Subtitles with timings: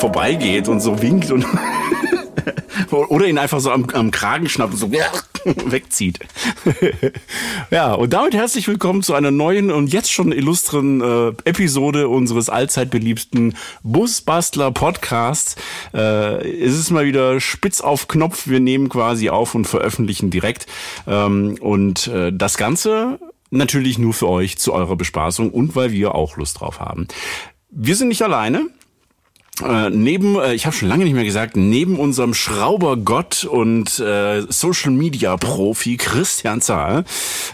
[0.00, 1.44] vorbeigeht und so winkt und
[2.90, 4.90] oder ihn einfach so am, am Kragen schnappt und so
[5.70, 6.18] wegzieht.
[7.70, 12.48] ja, und damit herzlich willkommen zu einer neuen und jetzt schon illustren äh, Episode unseres
[12.48, 15.56] allzeit beliebten Busbastler Podcasts.
[15.92, 18.48] Äh, es ist mal wieder spitz auf Knopf.
[18.48, 20.66] Wir nehmen quasi auf und veröffentlichen direkt.
[21.06, 23.18] Ähm, und äh, das Ganze
[23.50, 27.06] natürlich nur für euch zu eurer Bespaßung und weil wir auch Lust drauf haben.
[27.68, 28.66] Wir sind nicht alleine.
[29.62, 34.42] Äh, neben, äh, ich habe schon lange nicht mehr gesagt, neben unserem Schraubergott und äh,
[34.48, 37.04] Social Media Profi Christian Zahl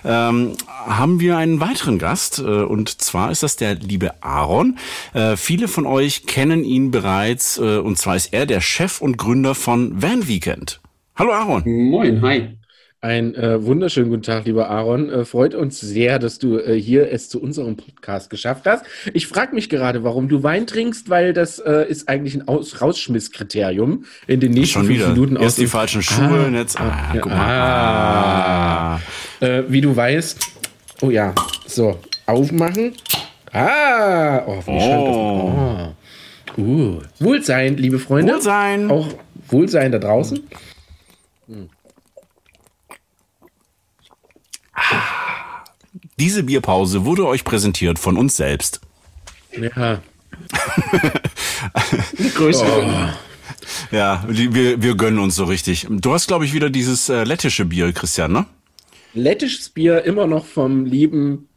[0.04, 0.52] ähm,
[0.86, 4.78] haben wir einen weiteren Gast äh, und zwar ist das der liebe Aaron.
[5.14, 9.54] Äh, viele von euch kennen ihn bereits und zwar ist er der Chef und Gründer
[9.54, 10.80] von Van Weekend.
[11.16, 11.62] Hallo Aaron.
[11.64, 12.56] Moin, hi.
[13.02, 15.10] Ein äh, wunderschönen guten Tag, lieber Aaron.
[15.10, 18.86] Äh, freut uns sehr, dass du äh, hier es zu unserem Podcast geschafft hast.
[19.12, 22.80] Ich frage mich gerade, warum du Wein trinkst, weil das äh, ist eigentlich ein Aus
[22.80, 25.08] Rausschmisskriterium in den nächsten Schon fünf wieder.
[25.10, 25.36] Minuten.
[25.36, 26.80] Erst die falschen Schuhe, ah, jetzt.
[26.80, 27.38] Ah, ja, guck mal.
[27.38, 29.00] ah.
[29.40, 30.38] Äh, wie du weißt,
[31.02, 31.34] oh ja,
[31.66, 32.94] so, aufmachen.
[33.52, 35.16] Ah, oh, wie schön das.
[35.16, 35.92] Oh.
[36.56, 36.60] Oh.
[36.62, 37.00] Uh.
[37.20, 38.32] Wohlsein, liebe Freunde.
[38.32, 38.90] Wohlsein.
[38.90, 39.08] Auch
[39.48, 40.40] Wohlsein da draußen.
[46.18, 48.80] Diese Bierpause wurde euch präsentiert von uns selbst.
[49.52, 50.00] Ja.
[52.34, 52.64] Grüße.
[52.64, 53.08] Oh.
[53.90, 55.86] Ja, wir, wir gönnen uns so richtig.
[55.88, 58.46] Du hast, glaube ich, wieder dieses äh, lettische Bier, Christian, ne?
[59.14, 61.48] Lettisches Bier immer noch vom lieben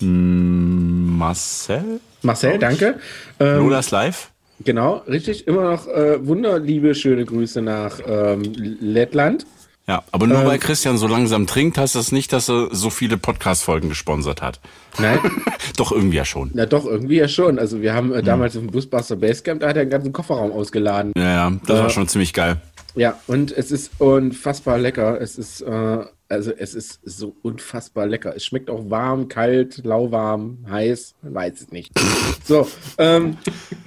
[0.00, 2.00] Marcel?
[2.22, 2.98] Marcel, danke.
[3.40, 4.30] Ähm, Lolas Live?
[4.60, 5.46] genau, richtig.
[5.46, 9.46] Immer noch äh, wunderliebe, schöne Grüße nach ähm, Lettland.
[9.86, 12.88] Ja, aber nur ähm, weil Christian so langsam trinkt, heißt das nicht, dass er so
[12.88, 14.60] viele Podcast-Folgen gesponsert hat.
[14.98, 15.18] Nein,
[15.76, 16.50] Doch irgendwie ja schon.
[16.54, 17.58] na doch, irgendwie ja schon.
[17.58, 21.12] Also wir haben äh, damals im Busbuster Basecamp, da hat er den ganzen Kofferraum ausgeladen.
[21.16, 22.60] Ja, ja, das war Äh, schon ziemlich geil.
[22.94, 25.20] Ja, und es ist unfassbar lecker.
[25.20, 28.34] Es ist, äh, also es ist so unfassbar lecker.
[28.36, 31.92] Es schmeckt auch warm, kalt, lauwarm, heiß, man weiß es nicht.
[32.46, 32.68] So,
[32.98, 33.38] ähm,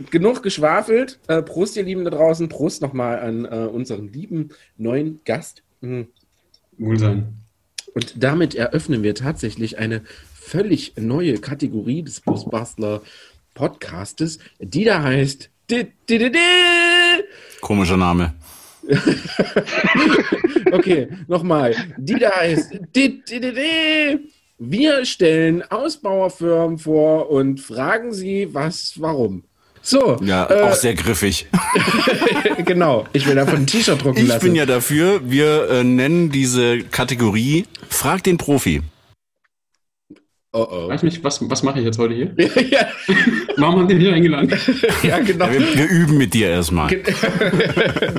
[0.10, 1.20] genug geschwafelt.
[1.28, 2.50] Äh, Prost, ihr Lieben da draußen.
[2.50, 5.62] Prost nochmal an äh, unseren lieben neuen Gast.
[5.82, 6.08] Mhm.
[6.78, 7.34] Wohlsein.
[7.94, 10.02] Und damit eröffnen wir tatsächlich eine
[10.34, 13.02] völlig neue Kategorie des Busbastler
[13.56, 15.50] Podcastes, die da heißt.
[15.70, 16.32] Di- di- di-
[17.62, 18.34] Komischer Name.
[20.72, 21.76] Okay, nochmal.
[21.98, 22.78] Die da heißt.
[24.60, 29.44] Wir stellen Ausbauerfirmen vor und fragen sie, was, warum.
[29.90, 31.48] So, Ja, äh, auch sehr griffig.
[32.66, 33.06] genau.
[33.14, 34.42] Ich will davon ein T-Shirt drucken Ich lassen.
[34.44, 38.82] bin ja dafür, wir äh, nennen diese Kategorie Frag den Profi.
[40.58, 40.90] Oh, oh.
[40.90, 42.34] Weiß nicht, was, was mache ich jetzt heute hier?
[42.70, 42.88] ja,
[43.58, 44.50] Warum haben die hier eingeladen?
[45.04, 45.46] ja, genau.
[45.46, 46.90] Ja, wir, wir üben mit dir erstmal.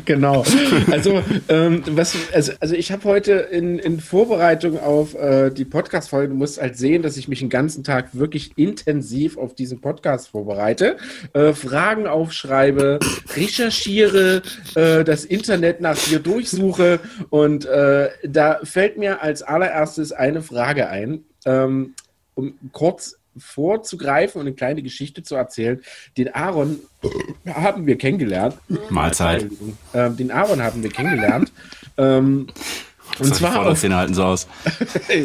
[0.05, 0.45] genau.
[0.91, 6.29] Also, ähm, was, also, also ich habe heute in, in Vorbereitung auf äh, die Podcast-Folge,
[6.29, 10.29] du musst halt sehen, dass ich mich den ganzen Tag wirklich intensiv auf diesen Podcast
[10.29, 10.97] vorbereite,
[11.35, 12.99] äh, Fragen aufschreibe,
[13.37, 14.43] recherchiere,
[14.75, 17.01] äh, das Internet nach dir durchsuche
[17.31, 21.95] und äh, da fällt mir als allererstes eine Frage ein, ähm,
[22.39, 25.81] um kurz vorzugreifen und eine kleine Geschichte zu erzählen.
[26.17, 26.79] Den Aaron
[27.49, 28.57] haben wir kennengelernt.
[28.91, 29.47] Mahlzeit.
[29.93, 31.53] Ähm, den Aaron haben wir kennengelernt.
[31.97, 32.47] ähm,
[33.19, 34.47] und Und zwar auf, Vorderzähne halten so aus.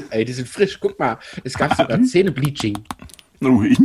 [0.09, 0.79] ey, die sind frisch.
[0.79, 2.78] Guck mal, es gab sogar Zähnebleaching.
[3.44, 3.75] Ui.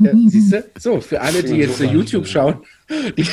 [0.00, 0.64] Ja, siehst du?
[0.78, 2.58] So, für alle, die jetzt äh, YouTube schauen,
[3.16, 3.26] die,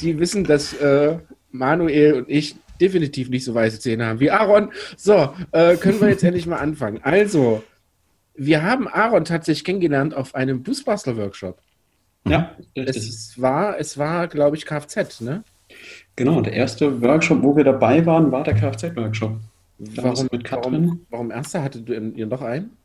[0.00, 1.18] die wissen, dass äh,
[1.50, 4.70] Manuel und ich definitiv nicht so weiße Zähne haben wie Aaron.
[4.96, 7.00] So, äh, können wir jetzt endlich mal anfangen.
[7.02, 7.64] Also,
[8.34, 11.58] wir haben Aaron tatsächlich kennengelernt auf einem Busbastler-Workshop.
[12.26, 12.96] Ja, richtig.
[13.08, 15.42] Es war, es war, glaube ich, Kfz, ne?
[16.16, 19.38] Genau, der erste Workshop, wo wir dabei waren, war der Kfz-Workshop.
[19.78, 20.72] Warum, mit Katrin.
[20.72, 22.76] warum, warum erster hattet du ihr noch einen?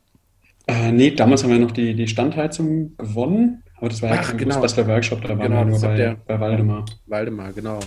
[0.66, 4.28] Äh, nee, damals haben wir noch die, die Standheizung gewonnen, aber das war ja Ach,
[4.30, 4.54] kein genau.
[4.56, 6.84] Fußbastler-Workshop, da waren Genau, wir nur bei, ihr- bei Waldemar.
[7.06, 7.78] Waldemar, genau.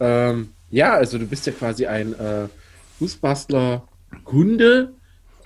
[0.00, 2.48] Ähm, ja, also du bist ja quasi ein äh,
[2.98, 4.92] Fußbastler-Kunde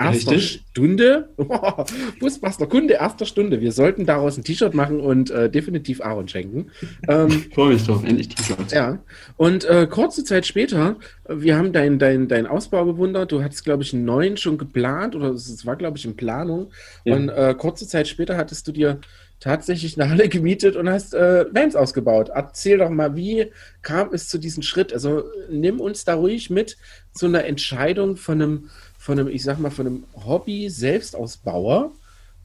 [0.04, 0.64] erster Richtig.
[0.70, 1.28] Stunde.
[2.20, 3.60] Fußbastler-Kunde erster Stunde.
[3.60, 6.70] Wir sollten daraus ein T-Shirt machen und äh, definitiv Aaron schenken.
[7.08, 8.72] Ähm, freue mich drauf, endlich T-Shirts.
[8.72, 8.98] ja,
[9.36, 10.96] und äh, kurze Zeit später,
[11.28, 13.32] wir haben deinen dein, dein Ausbau bewundert.
[13.32, 16.16] Du hattest, glaube ich, einen neuen schon geplant oder es es war, glaube ich, in
[16.16, 16.70] Planung.
[17.04, 17.14] Ja.
[17.14, 19.00] Und äh, kurze Zeit später hattest du dir
[19.40, 22.30] tatsächlich eine Halle gemietet und hast äh, Vans ausgebaut.
[22.32, 23.50] Erzähl doch mal, wie
[23.82, 24.92] kam es zu diesem Schritt?
[24.92, 26.76] Also nimm uns da ruhig mit
[27.12, 28.70] zu einer Entscheidung von einem,
[29.02, 31.90] von einem, ich sag mal, von einem Hobby-Selbstausbauer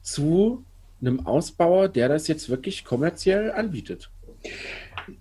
[0.02, 0.64] zu
[1.00, 4.10] einem Ausbauer, der das jetzt wirklich kommerziell anbietet.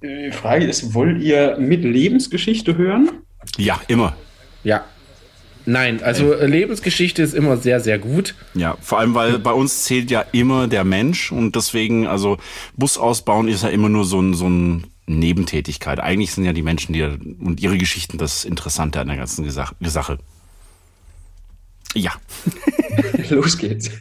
[0.01, 3.11] Die Frage ist, wollt ihr mit Lebensgeschichte hören?
[3.55, 4.17] Ja, immer.
[4.63, 4.83] Ja.
[5.67, 8.33] Nein, also äh, Lebensgeschichte ist immer sehr, sehr gut.
[8.55, 12.39] Ja, vor allem, weil bei uns zählt ja immer der Mensch und deswegen, also
[12.75, 15.99] Bus ausbauen ist ja immer nur so ein, so ein Nebentätigkeit.
[15.99, 20.17] Eigentlich sind ja die Menschen die, und ihre Geschichten das Interessante an der ganzen Sache.
[21.95, 22.11] Ja.
[23.29, 23.91] Los geht's.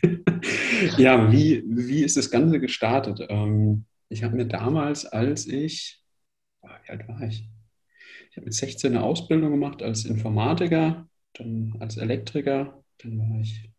[0.96, 3.20] ja, wie, wie ist das Ganze gestartet?
[3.28, 6.02] Ähm, ich habe mir damals, als ich,
[6.62, 7.48] oh, wie alt war ich?
[8.30, 13.70] Ich habe mit 16 eine Ausbildung gemacht als Informatiker, dann als Elektriker, dann war ich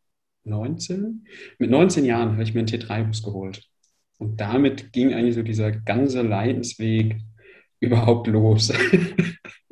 [0.43, 1.27] 19.
[1.59, 3.67] Mit 19 Jahren habe ich mir einen T3-Bus geholt.
[4.17, 7.17] Und damit ging eigentlich so dieser ganze Leidensweg
[7.79, 8.73] überhaupt los.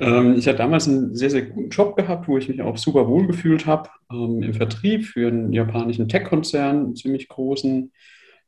[0.00, 3.08] ähm, ich hatte damals einen sehr, sehr guten Job gehabt, wo ich mich auch super
[3.08, 7.92] wohl gefühlt habe, ähm, im Vertrieb für einen japanischen Tech-Konzern, einen ziemlich großen.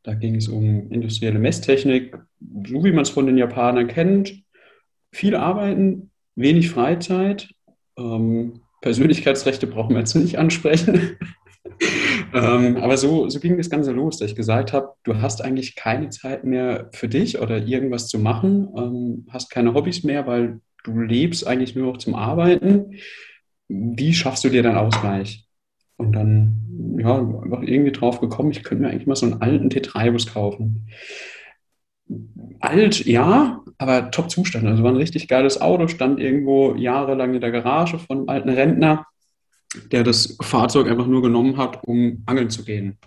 [0.03, 2.17] Da ging es um industrielle Messtechnik,
[2.67, 4.43] so wie man es von den Japanern kennt.
[5.13, 7.51] Viel arbeiten, wenig Freizeit.
[7.99, 11.19] Ähm, Persönlichkeitsrechte brauchen wir jetzt nicht ansprechen.
[12.35, 15.77] ähm, aber so, so ging das Ganze los, dass ich gesagt habe, du hast eigentlich
[15.77, 20.61] keine Zeit mehr für dich oder irgendwas zu machen, ähm, hast keine Hobbys mehr, weil
[20.85, 22.95] du lebst eigentlich nur noch zum Arbeiten.
[23.69, 25.47] Wie schaffst du dir dann Ausgleich?
[25.97, 29.69] Und dann, ja, einfach irgendwie drauf gekommen, ich könnte mir eigentlich mal so einen alten
[29.69, 30.89] T3-Bus kaufen.
[32.59, 34.67] Alt, ja, aber Top-Zustand.
[34.67, 38.49] Also war ein richtig geiles Auto, stand irgendwo jahrelang in der Garage von einem alten
[38.49, 39.07] Rentner
[39.93, 42.99] der das Fahrzeug einfach nur genommen hat, um angeln zu gehen.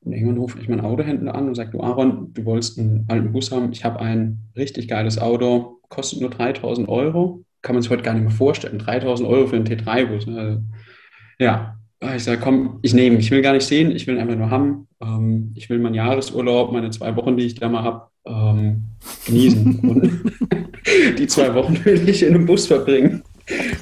[0.00, 3.32] Und irgendwann rufe ich meinen Autohändler an und sage, du Aaron, du wolltest einen alten
[3.32, 3.72] Bus haben.
[3.72, 7.44] Ich habe ein richtig geiles Auto, kostet nur 3000 Euro.
[7.62, 8.78] Kann man sich heute gar nicht mehr vorstellen.
[8.78, 10.26] 3000 Euro für einen T3-Bus.
[10.26, 10.38] Ne?
[10.38, 10.62] Also,
[11.38, 11.76] ja,
[12.14, 13.18] ich sage, komm, ich nehme.
[13.18, 14.86] Ich will gar nicht sehen, ich will einfach nur haben.
[15.00, 18.84] Ähm, ich will meinen Jahresurlaub, meine zwei Wochen, die ich da mal habe, ähm,
[19.26, 19.80] genießen.
[19.80, 20.20] und
[21.18, 23.22] die zwei Wochen will ich in einem Bus verbringen.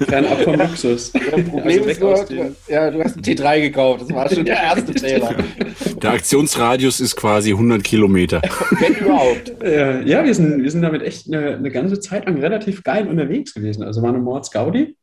[0.09, 1.13] Fernab vom Luxus.
[1.13, 4.03] Das Problem also ist nur, du, ja, du hast einen T3 gekauft.
[4.03, 5.35] Das war schon der erste Fehler.
[6.03, 8.43] Der Aktionsradius ist quasi 100 Kilometer.
[8.81, 9.53] Wenn überhaupt.
[9.67, 13.09] Ja, ja, wir, sind, wir sind damit echt eine, eine ganze Zeit lang relativ geil
[13.09, 13.83] unterwegs gewesen.
[13.83, 14.97] Also war eine Mords Gaudi,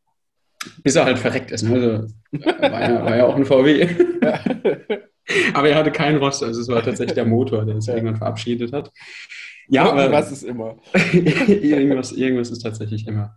[0.84, 1.64] bis er halt verreckt ist.
[1.64, 1.74] Ne?
[1.74, 3.88] Also, war, ja, war ja auch ein VW.
[5.54, 7.96] Aber er hatte keinen Rost, also es war tatsächlich der Motor, der sich ja.
[7.96, 8.92] irgendwann verabschiedet hat.
[9.70, 10.78] Ja, irgendwas aber, ist immer.
[11.14, 13.36] irgendwas, irgendwas ist tatsächlich immer.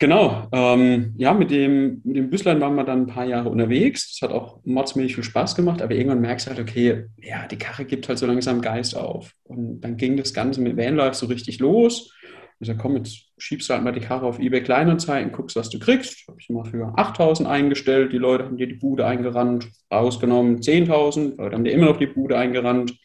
[0.00, 4.18] Genau, ähm, ja, mit dem, mit dem Büslein waren wir dann ein paar Jahre unterwegs.
[4.18, 7.58] Das hat auch mordsmäßig viel Spaß gemacht, aber irgendwann merkst du halt, okay, ja, die
[7.58, 9.34] Karre gibt halt so langsam Geist auf.
[9.42, 12.14] Und dann ging das Ganze mit Vanlife so richtig los.
[12.60, 15.68] Ich sag, komm, jetzt schiebst du halt mal die Karre auf eBay Kleinanzeigen, guckst, was
[15.68, 16.26] du kriegst.
[16.28, 18.14] Habe ich mal für 8.000 eingestellt.
[18.14, 21.36] Die Leute haben dir die Bude eingerannt, rausgenommen 10.000.
[21.36, 22.98] Leute haben dir immer noch die Bude eingerannt.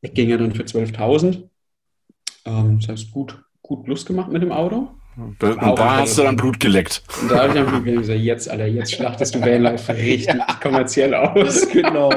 [0.00, 1.50] Ich ging ja dann für 12.000.
[2.46, 4.99] Ähm, das heißt, gut, gut Lust gemacht mit dem Auto.
[5.38, 7.02] Da, und da hast du dann Blut geleckt.
[7.20, 10.34] Und da habe ich dann Blut geleckt gesagt, jetzt, Alter, jetzt schlachtest du Vanlife richtig
[10.34, 10.46] ja.
[10.62, 11.68] kommerziell aus.
[11.72, 12.10] Genau.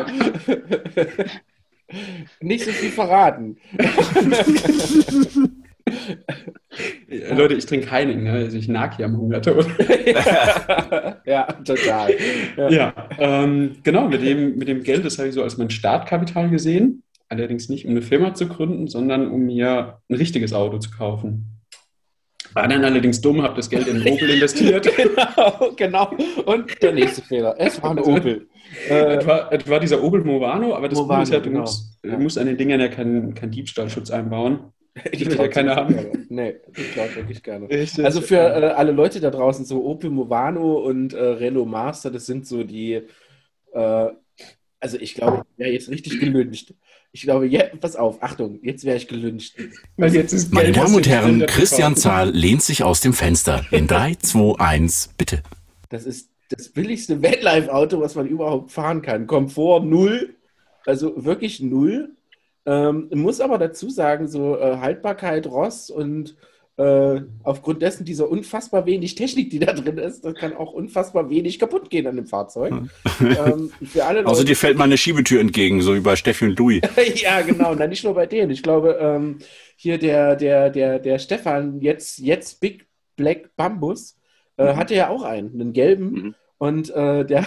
[2.42, 3.58] Nicht so viel verraten.
[7.08, 8.32] Ja, Leute, ich trinke Heineken, ne?
[8.32, 9.68] also ich nag hier am Hungertod.
[10.06, 12.12] ja, ja, total.
[12.58, 15.70] Ja, ja ähm, genau, mit dem, mit dem Geld, das habe ich so als mein
[15.70, 17.04] Startkapital gesehen.
[17.30, 21.63] Allerdings nicht, um eine Firma zu gründen, sondern um mir ein richtiges Auto zu kaufen.
[22.54, 24.90] War dann allerdings dumm, habe das Geld in einen Opel investiert.
[24.98, 26.18] genau, genau.
[26.46, 27.56] Und der nächste Fehler.
[27.58, 28.48] Es war ein Opel.
[28.90, 31.62] Äh, etwa, etwa dieser Opel Movano, aber das Movano, ist ja, du, genau.
[31.62, 34.72] musst, du musst an den Dingern ja keinen kein Diebstahlschutz einbauen.
[35.12, 36.28] Ich will ja keine haben.
[36.30, 37.68] Nee, ich glaube wirklich gerne.
[38.04, 42.28] Also für äh, alle Leute da draußen, so Opel Movano und äh, Renault Master, das
[42.28, 43.02] sind so die,
[43.74, 44.08] äh,
[44.80, 46.76] also ich glaube, ja, jetzt richtig gelüncht.
[47.16, 49.56] Ich glaube, jetzt, pass auf, Achtung, jetzt wäre ich gelünscht.
[49.98, 53.64] Weil jetzt ist Meine Damen und Herren, Christian Zahl lehnt sich aus dem Fenster.
[53.70, 55.44] In 3, 2, 1, bitte.
[55.90, 59.28] Das ist das billigste Vanlife-Auto, was man überhaupt fahren kann.
[59.28, 60.36] Komfort null,
[60.88, 62.16] also wirklich null.
[62.66, 66.36] Ähm, muss aber dazu sagen, so äh, Haltbarkeit, Rost und
[66.78, 71.30] äh, aufgrund dessen dieser unfassbar wenig Technik, die da drin ist, das kann auch unfassbar
[71.30, 72.74] wenig kaputt gehen an dem Fahrzeug.
[73.20, 76.82] ähm, Leute, also dir fällt mal eine Schiebetür entgegen, so wie bei Steffi und Louis.
[77.16, 78.50] ja, genau, na, nicht nur bei denen.
[78.50, 79.38] Ich glaube, ähm,
[79.76, 84.18] hier der, der, der, der Stefan, jetzt, jetzt Big Black Bambus,
[84.58, 84.78] äh, mhm.
[84.78, 86.12] hatte ja auch einen, einen gelben.
[86.12, 86.36] Mhm.
[86.58, 87.46] Und äh, der,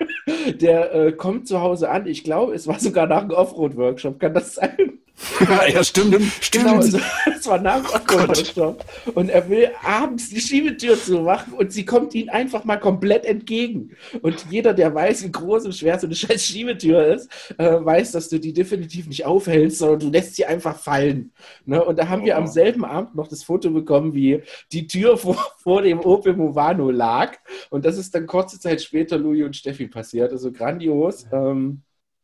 [0.60, 2.06] der äh, kommt zu Hause an.
[2.06, 4.20] Ich glaube, es war sogar nach einem Offroad-Workshop.
[4.20, 5.00] Kann das sein?
[5.72, 6.16] ja, stimmt.
[6.40, 6.64] stimmt.
[6.64, 8.84] Genau, also, das war nach Oktoberstopp.
[9.14, 13.96] Und er will abends die Schiebetür zumachen und sie kommt ihm einfach mal komplett entgegen.
[14.22, 18.12] Und jeder, der weiß, wie groß und schwer so eine scheiß Schiebetür ist, äh, weiß,
[18.12, 21.32] dass du die definitiv nicht aufhältst, sondern du lässt sie einfach fallen.
[21.64, 21.84] Ne?
[21.84, 22.26] Und da haben oh.
[22.26, 26.34] wir am selben Abend noch das Foto bekommen, wie die Tür vor, vor dem Opel
[26.34, 27.36] Movano lag.
[27.68, 30.32] Und das ist dann kurze Zeit später Louis und Steffi passiert.
[30.32, 31.26] Also grandios.
[31.32, 31.82] Ähm,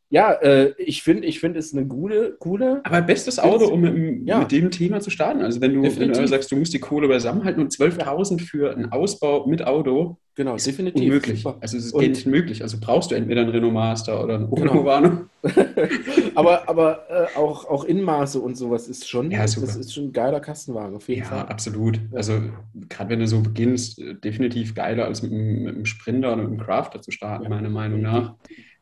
[0.09, 2.79] ja, äh, ich finde, ich finde es eine gute, coole.
[2.85, 4.39] Aber bestes Auto, um mit, ja.
[4.39, 5.41] mit, dem Thema zu starten.
[5.41, 8.89] Also wenn du, wenn du sagst, du musst die Kohle beisammenhalten und 12.000 für einen
[8.93, 11.43] Ausbau mit Auto, genau, ist definitiv unmöglich.
[11.43, 11.57] Super.
[11.59, 12.61] Also es ist nicht möglich.
[12.61, 15.27] Also brauchst du entweder einen Renault Master oder einen genau.
[16.35, 20.13] aber aber äh, auch, auch Inmaße und sowas ist schon, ja, das ist schon ein
[20.13, 21.37] geiler Kastenwagen, auf jeden ja, Fall.
[21.39, 21.99] Ja, absolut.
[22.13, 22.41] Also
[22.87, 26.47] gerade wenn du so beginnst, äh, definitiv geiler als mit, mit einem Sprinter oder mit
[26.47, 28.35] einem Crafter zu starten, meiner Meinung nach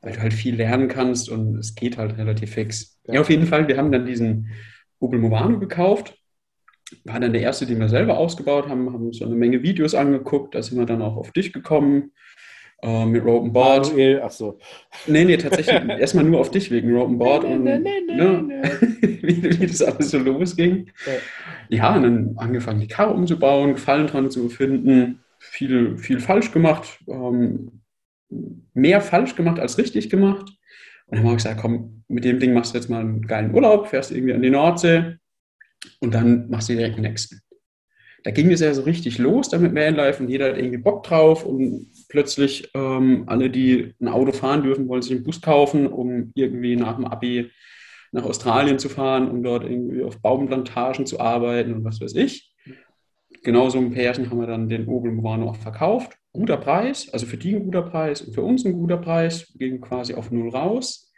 [0.06, 3.00] weil du halt viel lernen kannst und es geht halt relativ fix.
[3.08, 4.50] Ja, auf jeden Fall, wir haben dann diesen
[5.00, 6.16] Opel Movano gekauft.
[7.04, 10.54] War dann der erste, den wir selber ausgebaut haben, haben so eine Menge Videos angeguckt.
[10.54, 12.12] Da sind wir dann auch auf dich gekommen
[12.84, 13.88] äh, mit Rope Board.
[13.88, 14.60] Manuel, ach so.
[15.08, 18.62] Nee, nee, tatsächlich erstmal nur auf dich wegen Rope Board nee, und nee, nee, ne,
[19.02, 20.92] wie, wie, das alles so losging.
[21.08, 21.78] Ja.
[21.78, 27.00] ja, und dann angefangen, die Karre umzubauen, Gefallen dran zu finden, viel, viel falsch gemacht.
[27.08, 27.82] Ähm,
[28.74, 30.50] mehr falsch gemacht als richtig gemacht.
[31.08, 33.54] Und dann habe ich gesagt, komm, mit dem Ding machst du jetzt mal einen geilen
[33.54, 35.18] Urlaub, fährst irgendwie an die Nordsee
[36.00, 37.42] und dann machst du direkt den nächsten.
[38.24, 41.46] Da ging es ja so richtig los damit Vanlife und jeder hat irgendwie Bock drauf
[41.46, 46.32] und plötzlich ähm, alle, die ein Auto fahren dürfen, wollen sich einen Bus kaufen, um
[46.34, 47.52] irgendwie nach dem Abi
[48.12, 52.52] nach Australien zu fahren, um dort irgendwie auf Baumplantagen zu arbeiten und was weiß ich.
[53.44, 57.38] Genauso ein Pärchen haben wir dann den Opel Movano auch verkauft guter Preis, also für
[57.38, 59.52] die ein guter Preis und für uns ein guter Preis.
[59.58, 61.12] Wir gehen quasi auf Null raus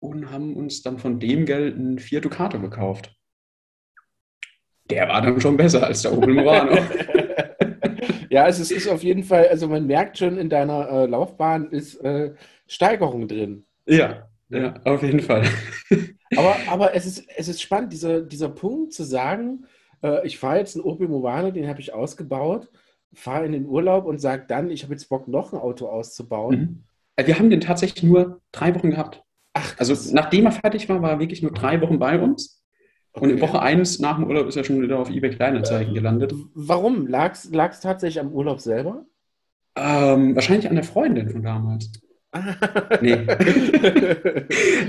[0.00, 3.14] und haben uns dann von dem Geld ein Fiat Ducato gekauft.
[4.90, 6.78] Der war dann schon besser als der Opel Morano.
[8.30, 11.70] ja, also es ist auf jeden Fall, also man merkt schon in deiner äh, Laufbahn
[11.70, 12.34] ist äh,
[12.66, 13.64] Steigerung drin.
[13.86, 15.44] Ja, ja, auf jeden Fall.
[16.36, 19.66] aber, aber es, ist, es ist spannend, dieser, dieser Punkt zu sagen,
[20.02, 22.68] äh, ich fahre jetzt einen Opel Movano, den habe ich ausgebaut
[23.12, 26.58] fahre in den Urlaub und sage dann, ich habe jetzt Bock, noch ein Auto auszubauen.
[26.58, 26.84] Mhm.
[27.16, 29.22] Äh, wir haben den tatsächlich nur drei Wochen gehabt.
[29.54, 32.62] Ach, also nachdem er fertig war, war er wirklich nur drei Wochen bei uns.
[33.12, 33.24] Okay.
[33.24, 36.34] Und in Woche eins nach dem Urlaub ist er schon wieder auf eBay Kleinanzeigen gelandet.
[36.54, 37.06] Warum?
[37.06, 39.06] Lag es tatsächlich am Urlaub selber?
[39.74, 41.90] Ähm, wahrscheinlich an der Freundin von damals.
[43.00, 43.16] nee.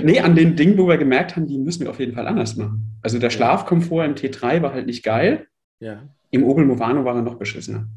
[0.02, 2.56] nee, an den Dingen, wo wir gemerkt haben, die müssen wir auf jeden Fall anders
[2.56, 2.98] machen.
[3.00, 5.46] Also der Schlafkomfort im T3 war halt nicht geil.
[5.80, 6.02] Ja.
[6.30, 7.88] Im Opel Movano war er noch beschissener.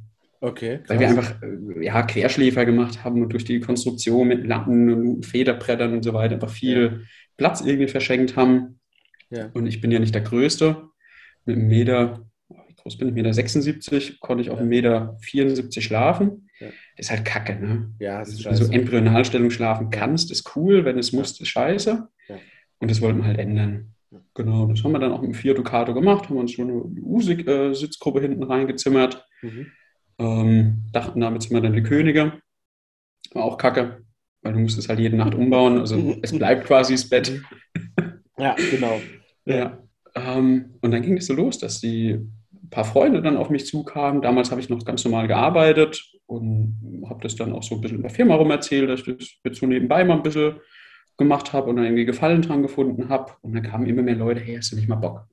[0.42, 0.80] Okay.
[0.80, 0.90] Krass.
[0.90, 5.26] Weil wir einfach äh, ja, Querschläfer gemacht haben und durch die Konstruktion mit Latten und
[5.26, 7.00] Federbrettern und so weiter einfach viel ja.
[7.38, 8.80] Platz irgendwie verschenkt haben.
[9.30, 9.50] Ja.
[9.54, 10.84] Und ich bin ja nicht der Größte.
[11.46, 13.14] Mit einem Meter, wie groß bin ich?
[13.14, 14.66] Meter 76, konnte ich auf ja.
[14.66, 16.50] Meter 74 schlafen.
[16.60, 16.68] Ja.
[16.98, 17.92] Das ist halt kacke, ne?
[18.00, 18.66] Ja, das ist scheiße.
[18.66, 20.86] So Embryonalstellung schlafen kannst, ist cool.
[20.86, 22.08] Wenn es musst, ist scheiße.
[22.80, 23.94] Und das wollten wir halt ändern.
[24.34, 26.82] Genau, das haben wir dann auch mit dem Fiat Ducato gemacht, haben uns schon eine
[26.82, 29.26] U-Sitzgruppe äh, hinten reingezimmert.
[29.42, 29.68] Mhm.
[30.22, 32.34] Ähm, dachten, damit sind wir dann die Könige.
[33.34, 34.04] War auch kacke,
[34.44, 35.80] weil du musstest halt jede Nacht umbauen.
[35.80, 37.42] Also es bleibt quasi das Bett.
[38.38, 39.02] Ja, genau.
[39.46, 39.80] ja.
[40.16, 43.66] Ähm, und dann ging es so los, dass die ein paar Freunde dann auf mich
[43.66, 44.22] zukamen.
[44.22, 47.98] Damals habe ich noch ganz normal gearbeitet und habe das dann auch so ein bisschen
[47.98, 50.56] in der Firma rum erzählt, dass ich das jetzt so nebenbei mal ein bisschen
[51.18, 53.32] gemacht habe und dann irgendwie Gefallen dran gefunden habe.
[53.42, 55.28] Und dann kamen immer mehr Leute, hey, hast du nicht mal Bock?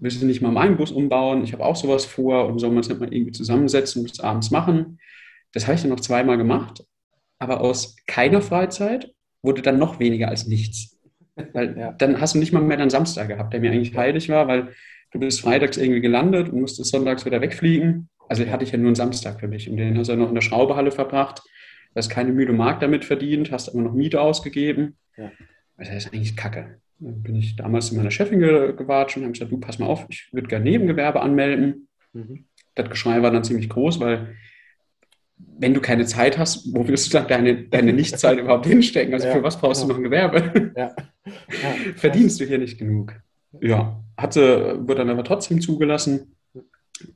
[0.00, 1.42] Willst du nicht mal meinen Bus umbauen?
[1.44, 4.20] Ich habe auch sowas vor und soll man es nicht mal irgendwie zusammensetzen und bis
[4.20, 4.98] abends machen.
[5.52, 6.84] Das habe ich dann noch zweimal gemacht,
[7.38, 9.12] aber aus keiner Freizeit
[9.42, 10.98] wurde dann noch weniger als nichts.
[11.52, 11.92] Weil ja.
[11.92, 14.74] dann hast du nicht mal mehr deinen Samstag gehabt, der mir eigentlich heilig war, weil
[15.12, 18.08] du bist freitags irgendwie gelandet und musstest sonntags wieder wegfliegen.
[18.28, 20.34] Also hatte ich ja nur einen Samstag für mich und den hast du noch in
[20.34, 21.42] der Schraubehalle verbracht.
[21.94, 24.96] Du hast keine müde Mark damit verdient, hast aber noch Miete ausgegeben.
[25.16, 25.30] Ja.
[25.76, 26.80] Also das ist eigentlich Kacke.
[27.00, 30.06] Dann bin ich damals zu meiner Chefin gewatscht und habe gesagt, du pass mal auf,
[30.08, 31.88] ich würde gerne Nebengewerbe anmelden.
[32.12, 32.44] Mhm.
[32.74, 34.34] Das Geschrei war dann ziemlich groß, weil
[35.36, 39.14] wenn du keine Zeit hast, wo willst du dann deine, deine Nichtzeit überhaupt hinstecken?
[39.14, 39.94] Also ja, für was brauchst genau.
[39.94, 40.72] du noch ein Gewerbe?
[40.76, 40.94] Ja.
[41.62, 43.12] Ja, Verdienst du hier nicht genug?
[43.60, 46.34] Ja, hatte, wurde dann aber trotzdem zugelassen.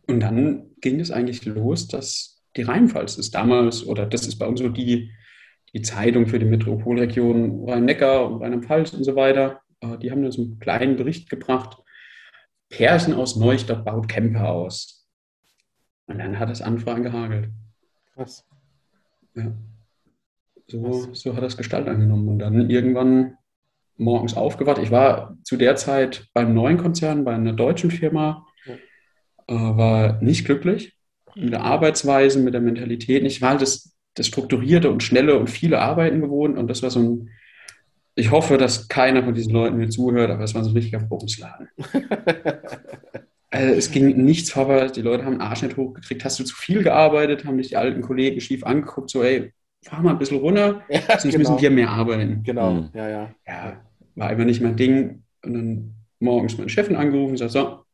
[0.06, 4.46] Und dann ging es eigentlich los, dass die Rheinpfalz ist damals, oder das ist bei
[4.46, 5.10] uns so die,
[5.72, 9.62] die Zeitung für die Metropolregion Rhein-Neckar und Rheinland-Pfalz und so weiter.
[9.82, 11.78] Äh, die haben so einen kleinen Bericht gebracht.
[12.70, 15.06] Pärchen aus Neustadt baut Camper aus.
[16.06, 17.50] Und dann hat es Anfragen gehagelt.
[18.14, 18.48] Krass.
[19.34, 19.52] Ja.
[20.66, 22.28] So, so hat das Gestalt angenommen.
[22.28, 23.36] Und dann irgendwann
[23.96, 24.78] morgens aufgewacht.
[24.78, 28.46] Ich war zu der Zeit beim neuen Konzern, bei einer deutschen Firma,
[29.48, 30.96] äh, war nicht glücklich
[31.34, 33.24] mit der Arbeitsweise, mit der Mentalität.
[33.24, 36.90] Ich war halt das, das strukturierte und schnelle und viele Arbeiten gewohnt und das war
[36.90, 37.30] so ein,
[38.14, 41.00] ich hoffe, dass keiner von diesen Leuten mir zuhört, aber es war so ein richtiger
[41.00, 41.68] Bumsladen.
[43.50, 46.24] also es ging nichts vorwärts, die Leute haben den Arsch nicht hochgekriegt.
[46.24, 49.52] Hast du zu viel gearbeitet, haben dich die alten Kollegen schief angeguckt, so, ey,
[49.82, 51.38] fahr mal ein bisschen runter, ja, sonst genau.
[51.38, 52.42] müssen wir mehr arbeiten.
[52.42, 52.90] Genau, mhm.
[52.94, 53.34] ja, ja.
[53.46, 53.80] Ja,
[54.14, 55.22] war einfach nicht mein Ding.
[55.44, 57.84] Und dann morgens meinen Chefin angerufen und gesagt, so,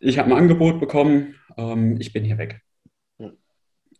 [0.00, 2.60] ich habe ein Angebot bekommen, ähm, ich bin hier weg.
[3.18, 3.30] Ja,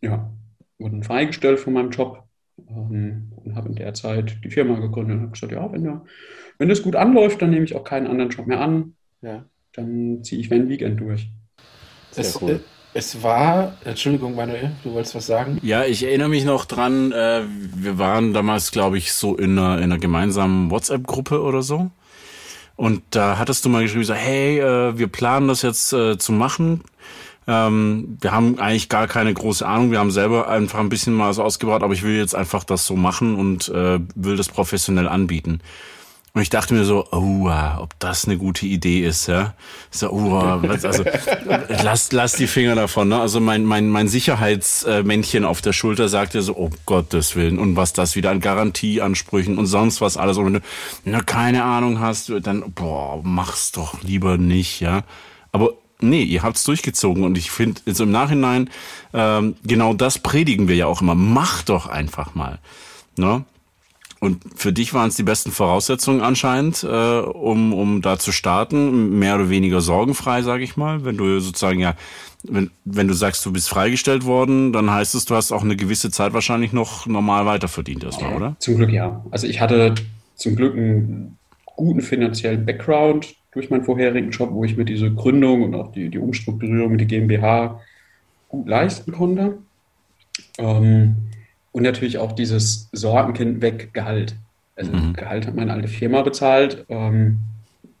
[0.01, 0.31] ja
[0.79, 2.26] wurde freigestellt von meinem Job
[2.69, 6.03] ähm, und habe in der Zeit die Firma gegründet und habe gesagt, ja, wenn, ja,
[6.57, 8.95] wenn das gut anläuft, dann nehme ich auch keinen anderen Job mehr an.
[9.21, 9.45] Ja.
[9.73, 11.29] Dann ziehe ich Van Weekend durch.
[12.11, 12.59] Sehr es, cool.
[12.93, 15.59] Es war, Entschuldigung, Manuel, du wolltest was sagen?
[15.61, 17.43] Ja, ich erinnere mich noch dran, äh,
[17.75, 21.91] wir waren damals, glaube ich, so in einer, in einer gemeinsamen WhatsApp-Gruppe oder so.
[22.75, 26.31] Und da hattest du mal geschrieben, so, hey, äh, wir planen das jetzt äh, zu
[26.31, 26.81] machen.
[27.47, 29.91] Ähm, wir haben eigentlich gar keine große Ahnung.
[29.91, 32.85] Wir haben selber einfach ein bisschen mal so ausgebaut, aber ich will jetzt einfach das
[32.85, 35.61] so machen und äh, will das professionell anbieten.
[36.37, 37.49] Und ich dachte mir so, oh,
[37.79, 39.55] ob das eine gute Idee ist, ja.
[39.89, 41.03] So, oh, also
[41.83, 43.07] lass, lass die Finger davon.
[43.07, 43.19] Ne?
[43.19, 47.93] Also mein, mein, mein Sicherheitsmännchen auf der Schulter sagte so, oh Gottes Willen, und was
[47.93, 50.37] das wieder an Garantieansprüchen und sonst was alles.
[50.37, 50.61] Und wenn du
[51.05, 55.05] na, keine Ahnung hast, dann, boah, mach's doch lieber nicht, ja.
[55.51, 58.69] Aber nee, ihr habt's durchgezogen und ich finde, jetzt im Nachhinein,
[59.13, 61.15] ähm, genau das predigen wir ja auch immer.
[61.15, 62.59] Mach doch einfach mal.
[63.17, 63.43] Ne?
[64.19, 69.19] Und für dich waren es die besten Voraussetzungen anscheinend, äh, um, um da zu starten,
[69.19, 71.05] mehr oder weniger sorgenfrei, sage ich mal.
[71.05, 71.93] Wenn du sozusagen ja,
[72.43, 75.75] wenn, wenn du sagst, du bist freigestellt worden, dann heißt es, du hast auch eine
[75.75, 78.55] gewisse Zeit wahrscheinlich noch normal weiterverdient erstmal, oder?
[78.59, 79.23] Zum Glück ja.
[79.29, 79.93] Also ich hatte
[80.35, 85.63] zum Glück einen guten finanziellen Background durch meinen vorherigen Job, wo ich mir diese Gründung
[85.63, 87.81] und auch die, die Umstrukturierung, die GmbH
[88.49, 89.57] gut leisten konnte.
[90.57, 91.15] Ähm,
[91.71, 94.35] und natürlich auch dieses Sorgenkind weg Gehalt.
[94.75, 95.13] Also mhm.
[95.13, 96.85] Gehalt hat meine alte Firma bezahlt.
[96.89, 97.39] Ähm,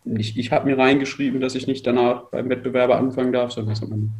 [0.03, 3.81] nicht ich habe mir reingeschrieben, dass ich nicht danach beim Wettbewerber anfangen darf, sondern das
[3.81, 4.11] hat mein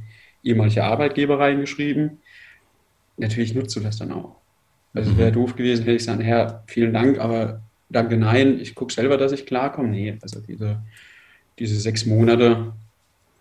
[0.44, 2.20] ehemaliger Arbeitgeber reingeschrieben.
[3.18, 4.36] Natürlich nutzt du das dann auch.
[4.94, 5.36] Also es wäre mhm.
[5.36, 9.32] doof gewesen, hätte ich sagen, Herr, vielen Dank, aber danke, nein, ich gucke selber, dass
[9.32, 9.90] ich klarkomme.
[9.90, 10.82] Nee, also diese,
[11.60, 12.74] diese sechs Monate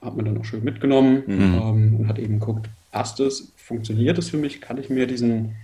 [0.00, 1.54] hat man dann auch schön mitgenommen mhm.
[1.54, 5.56] ähm, und hat eben geguckt, passt es, funktioniert es für mich, kann ich mir diesen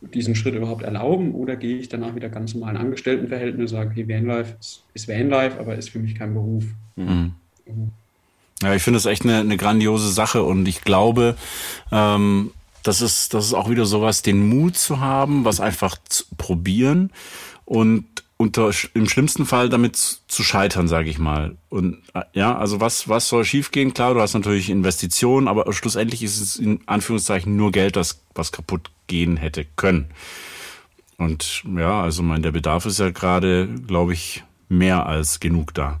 [0.00, 3.90] diesen Schritt überhaupt erlauben oder gehe ich danach wieder ganz normal in Angestelltenverhältnis und sage,
[3.90, 6.64] okay, Vanlife ist, ist Vanlife, aber ist für mich kein Beruf.
[6.96, 7.32] Mhm.
[7.66, 7.90] Mhm.
[8.62, 11.36] Ja, ich finde das echt eine, eine grandiose Sache und ich glaube,
[11.92, 16.24] ähm, das ist, das ist auch wieder sowas, den Mut zu haben, was einfach zu
[16.36, 17.10] probieren
[17.64, 18.04] und
[18.38, 21.56] unter im schlimmsten Fall damit zu scheitern, sage ich mal.
[21.68, 23.92] Und äh, ja, also was was soll schiefgehen?
[23.92, 28.52] Klar, du hast natürlich Investitionen, aber schlussendlich ist es in Anführungszeichen nur Geld, das was
[28.52, 30.06] kaputt gehen hätte können.
[31.16, 35.98] Und ja, also mein der Bedarf ist ja gerade, glaube ich, mehr als genug da.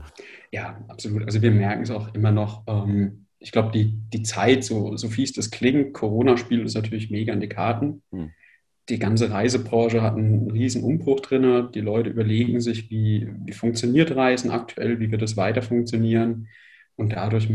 [0.52, 1.24] Ja, absolut.
[1.24, 2.62] Also wir merken es auch immer noch.
[2.68, 7.10] Ähm, ich glaube, die, die Zeit, so, so fies das klingt, Corona spielt uns natürlich
[7.10, 8.02] mega in die Karten.
[8.12, 8.30] Hm
[8.88, 11.68] die ganze Reisebranche hat einen riesen Umbruch drin.
[11.74, 16.48] Die Leute überlegen sich, wie, wie funktioniert Reisen aktuell, wie wird es weiter funktionieren.
[16.96, 17.48] Und dadurch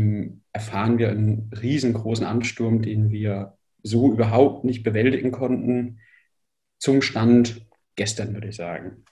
[0.52, 5.98] erfahren wir einen riesengroßen Ansturm, den wir so überhaupt nicht bewältigen konnten,
[6.78, 7.66] zum Stand
[7.96, 9.04] gestern, würde ich sagen.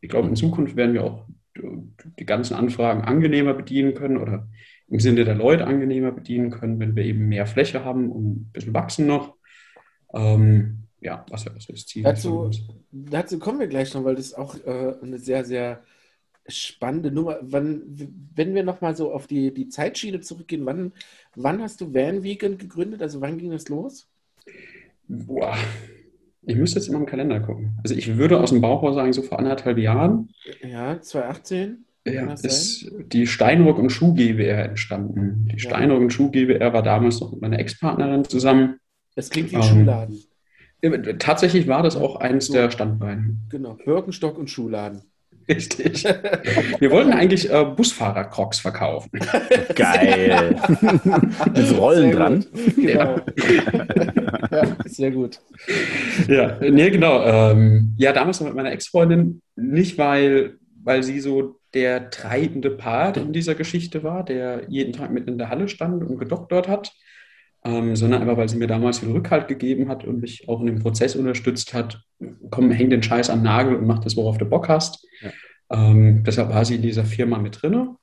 [0.00, 1.26] Ich glaube, in Zukunft werden wir auch
[2.18, 4.48] die ganzen Anfragen angenehmer bedienen können oder
[4.86, 8.50] im Sinne der Leute angenehmer bedienen können, wenn wir eben mehr Fläche haben und ein
[8.52, 9.36] bisschen wachsen noch.
[10.14, 12.50] Ähm, ja, was ja das Ziel dazu,
[12.90, 15.82] dazu kommen wir gleich noch, weil das ist auch äh, eine sehr, sehr
[16.48, 17.38] spannende Nummer.
[17.42, 17.82] Wann,
[18.34, 20.92] wenn wir nochmal so auf die, die Zeitschiene zurückgehen, wann,
[21.36, 23.02] wann hast du Van Weekend gegründet?
[23.02, 24.08] Also wann ging das los?
[25.06, 25.56] Boah,
[26.42, 27.78] ich müsste jetzt immer im Kalender gucken.
[27.82, 30.30] Also ich würde aus dem Bauch sagen, so vor anderthalb Jahren.
[30.62, 31.84] Ja, 2018.
[32.06, 35.46] Ja, ist die Steinrock und Schuh GWR entstanden.
[35.46, 35.58] Die ja.
[35.58, 38.78] Steinrock und Schuh GWR war damals noch mit meiner Ex-Partnerin zusammen.
[39.14, 40.22] Das klingt wie ein ähm, Schuhladen.
[41.18, 43.36] Tatsächlich war das auch eines so, der Standbeine.
[43.50, 45.02] Genau, Birkenstock und Schuhladen.
[45.48, 46.04] Richtig.
[46.04, 49.10] Wir wollten eigentlich äh, Busfahrer-Crocs verkaufen.
[49.74, 50.56] Geil.
[51.54, 52.44] Mit Rollen dran.
[52.76, 53.16] Genau.
[53.16, 53.86] Ja.
[54.50, 54.76] ja.
[54.84, 55.40] sehr gut.
[56.28, 57.24] Ja, nee, genau.
[57.24, 63.32] Ähm, ja, damals mit meiner Ex-Freundin, nicht weil, weil sie so der treibende Part in
[63.32, 66.92] dieser Geschichte war, der jeden Tag mit in der Halle stand und gedoktert hat,
[67.64, 70.66] ähm, sondern einfach, weil sie mir damals viel Rückhalt gegeben hat und mich auch in
[70.66, 72.02] dem Prozess unterstützt hat.
[72.50, 75.06] Komm, häng den Scheiß am Nagel und mach das, worauf du Bock hast.
[75.20, 75.30] Ja.
[75.70, 77.96] Ähm, deshalb war sie in dieser Firma mit drin.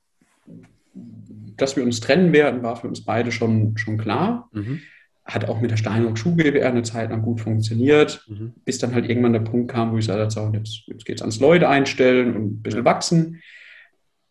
[1.56, 4.50] Dass wir uns trennen werden, war für uns beide schon, schon klar.
[4.52, 4.80] Mhm.
[5.24, 8.52] Hat auch mit der Steinrock Schuh GbR eine Zeit lang gut funktioniert, mhm.
[8.64, 11.22] bis dann halt irgendwann der Punkt kam, wo ich sagte, so, jetzt, jetzt geht es
[11.22, 13.40] ans Leute einstellen und ein bisschen wachsen.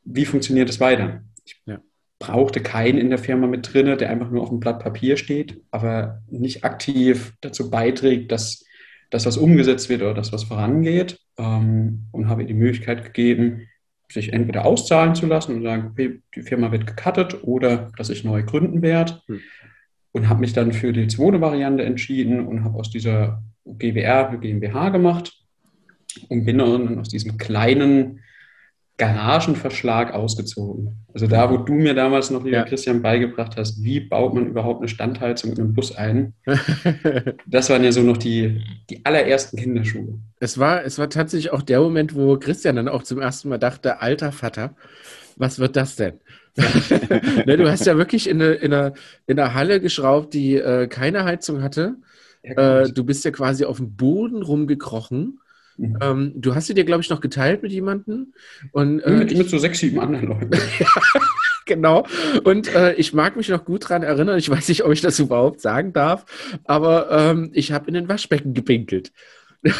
[0.05, 1.23] Wie funktioniert es weiter?
[1.43, 1.79] Ich ja.
[2.19, 5.62] Brauchte keinen in der Firma mit drin, der einfach nur auf dem Blatt Papier steht,
[5.71, 8.65] aber nicht aktiv dazu beiträgt, dass
[9.10, 11.19] das, was umgesetzt wird oder das, was vorangeht.
[11.38, 13.67] Ähm, und habe ihr die Möglichkeit gegeben,
[14.12, 18.23] sich entweder auszahlen zu lassen und sagen, okay, die Firma wird gecuttet oder dass ich
[18.23, 19.21] neu gründen werde.
[19.28, 19.39] Hm.
[20.12, 24.39] Und habe mich dann für die zweite Variante entschieden und habe aus dieser GWR eine
[24.39, 25.34] GmbH gemacht
[26.30, 28.21] und bin dann aus diesem kleinen
[28.97, 31.05] Garagenverschlag ausgezogen.
[31.13, 32.63] Also da, wo du mir damals noch, lieber ja.
[32.63, 36.34] Christian, beigebracht hast, wie baut man überhaupt eine Standheizung in einem Bus ein.
[37.45, 40.19] das waren ja so noch die, die allerersten Kinderschuhe.
[40.39, 43.58] Es war, es war tatsächlich auch der Moment, wo Christian dann auch zum ersten Mal
[43.58, 44.75] dachte, alter Vater,
[45.36, 46.19] was wird das denn?
[47.45, 48.93] ne, du hast ja wirklich in einer in eine,
[49.27, 51.95] in eine Halle geschraubt, die äh, keine Heizung hatte.
[52.43, 55.39] Ja, äh, du bist ja quasi auf dem Boden rumgekrochen
[55.77, 55.97] Mhm.
[56.01, 58.33] Ähm, du hast sie dir, glaube ich, noch geteilt mit jemandem.
[58.71, 60.51] Und, äh, mit, mit so sechs, sieben anderen Leuten.
[61.65, 62.05] genau.
[62.43, 64.38] Und äh, ich mag mich noch gut daran erinnern.
[64.38, 66.25] Ich weiß nicht, ob ich das überhaupt sagen darf,
[66.63, 69.11] aber ähm, ich habe in den Waschbecken gepinkelt.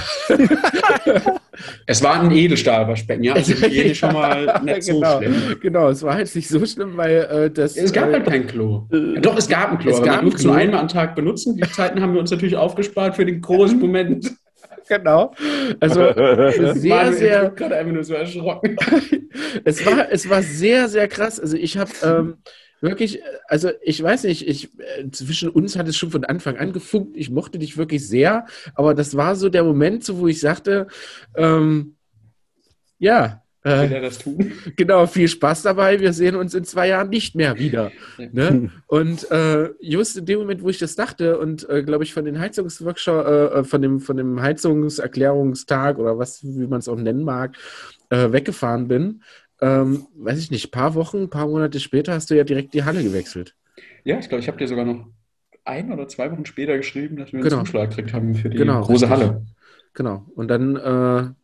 [1.86, 3.34] es war ein Edelstahlwaschbecken, ja.
[3.34, 5.36] Also die schon mal nicht so genau, schlimm.
[5.62, 7.78] Genau, es war jetzt nicht so schlimm, weil äh, das.
[7.78, 8.88] Es gab äh, halt kein Klo.
[8.92, 11.56] Äh, Doch, es gab ein Klo, es aber gab man nur einmal am Tag benutzen.
[11.58, 14.36] Die Zeiten haben wir uns natürlich aufgespart für den großen Moment.
[14.88, 15.34] genau.
[15.80, 16.14] Also
[16.74, 17.50] sehr, sehr.
[17.50, 18.78] Ich gerade einfach nur so erschrocken.
[19.64, 21.40] es war, es war sehr, sehr krass.
[21.40, 22.38] Also ich habe ähm,
[22.82, 26.74] wirklich, also ich weiß nicht, ich äh, zwischen uns hat es schon von Anfang an
[26.74, 27.18] gefunkt.
[27.18, 30.88] Ich mochte dich wirklich sehr, aber das war so der Moment, so wo ich sagte,
[31.36, 31.96] ähm,
[32.98, 34.52] ja, Will er das tun?
[34.76, 36.00] Genau, viel Spaß dabei.
[36.00, 37.92] Wir sehen uns in zwei Jahren nicht mehr wieder.
[38.32, 38.70] Ne?
[38.86, 42.26] Und äh, just in dem Moment, wo ich das dachte und äh, glaube ich von
[42.26, 46.96] den Heizungsworkshop, äh, äh, von dem von dem Heizungserklärungstag oder was, wie man es auch
[46.96, 47.58] nennen mag,
[48.12, 49.24] äh, weggefahren bin,
[49.62, 53.04] ähm, weiß ich nicht, paar Wochen, paar Monate später hast du ja direkt die Halle
[53.04, 53.56] gewechselt.
[54.04, 55.08] Ja, ich glaube, ich habe dir sogar noch
[55.64, 57.64] ein oder zwei Wochen später geschrieben, dass wir einen genau.
[57.64, 59.10] Zuschlag gekriegt haben für die genau, große richtig.
[59.10, 59.46] Halle.
[59.96, 60.26] Genau.
[60.36, 61.36] Und dann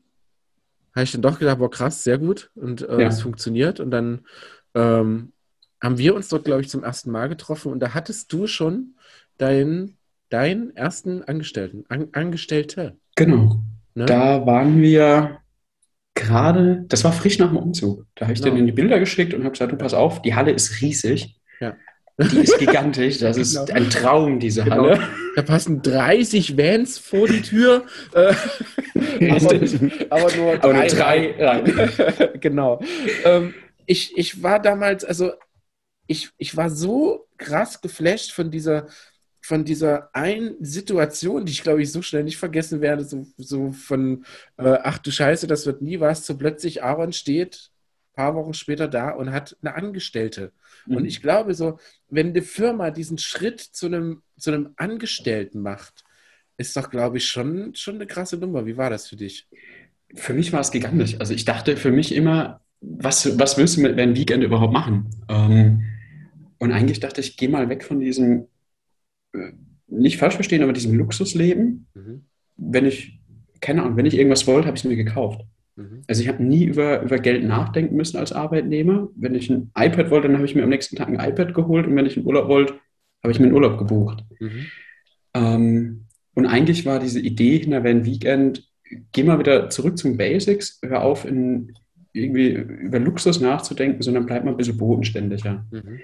[0.94, 3.08] habe ich dann doch gedacht, boah, krass, sehr gut und äh, ja.
[3.08, 3.80] es funktioniert.
[3.80, 4.22] Und dann
[4.76, 5.32] ähm,
[5.82, 8.96] haben wir uns dort, glaube ich, zum ersten Mal getroffen und da hattest du schon
[9.38, 9.98] deinen
[10.32, 12.98] deinen ersten Angestellten, An Angestellte.
[13.16, 13.62] Genau.
[13.94, 14.06] Ne?
[14.06, 15.42] Da waren wir
[16.16, 18.06] gerade, das war frisch nach dem Umzug.
[18.16, 18.56] Da habe ich genau.
[18.56, 21.40] dir die Bilder geschickt und habe gesagt, du pass auf, die Halle ist riesig.
[21.60, 21.76] Ja.
[22.30, 23.20] Die ist gigantisch.
[23.20, 23.74] Das ist genau.
[23.74, 24.76] ein Traum, diese genau.
[24.76, 25.08] Halle.
[25.36, 27.86] Da passen 30 Vans vor die Tür.
[28.14, 28.34] Äh,
[29.30, 29.54] aber,
[30.10, 30.60] aber, nur drei.
[30.60, 31.92] Aber nur drei rein.
[32.40, 32.82] genau.
[33.24, 33.54] Ähm,
[33.86, 35.34] ich, ich war damals, also
[36.08, 38.88] ich, ich war so krass geflasht von dieser,
[39.42, 43.72] von dieser einen Situation, die ich glaube ich so schnell nicht vergessen werde, so, so
[43.72, 44.26] von,
[44.58, 47.72] äh, ach du Scheiße, das wird nie was, so plötzlich Aaron steht
[48.12, 50.52] ein paar Wochen später da und hat eine Angestellte.
[50.86, 50.96] Mhm.
[50.98, 56.04] Und ich glaube so, wenn eine Firma diesen Schritt zu einem, zu einem Angestellten macht,
[56.58, 58.66] ist doch, glaube ich, schon, schon eine krasse Nummer.
[58.66, 59.48] Wie war das für dich?
[60.14, 61.16] Für mich war es gigantisch.
[61.20, 65.10] Also ich dachte für mich immer, was, was willst du mit einem Weekend überhaupt machen?
[65.30, 65.84] Ähm,
[66.58, 68.48] und eigentlich dachte ich, geh mal weg von diesem,
[69.34, 69.52] äh,
[69.88, 71.88] nicht falsch verstehen, aber diesem Luxusleben.
[71.94, 72.26] Mhm.
[72.58, 73.20] Wenn ich,
[73.60, 75.42] keine Ahnung, wenn ich irgendwas wollte, habe ich es mir gekauft.
[75.76, 76.04] Mhm.
[76.08, 79.10] Also ich habe nie über, über Geld nachdenken müssen als Arbeitnehmer.
[79.16, 81.88] Wenn ich ein iPad wollte, dann habe ich mir am nächsten Tag ein iPad geholt
[81.88, 82.76] und wenn ich einen Urlaub wollte,
[83.24, 84.24] habe ich mir einen Urlaub gebucht.
[84.40, 84.66] Mhm.
[85.34, 88.70] Ähm, und eigentlich war diese Idee hinter Van Weekend,
[89.12, 91.74] geh mal wieder zurück zum Basics, hör auf, in,
[92.14, 95.66] irgendwie über Luxus nachzudenken, sondern bleib mal ein bisschen bodenständiger.
[95.72, 96.00] Mhm.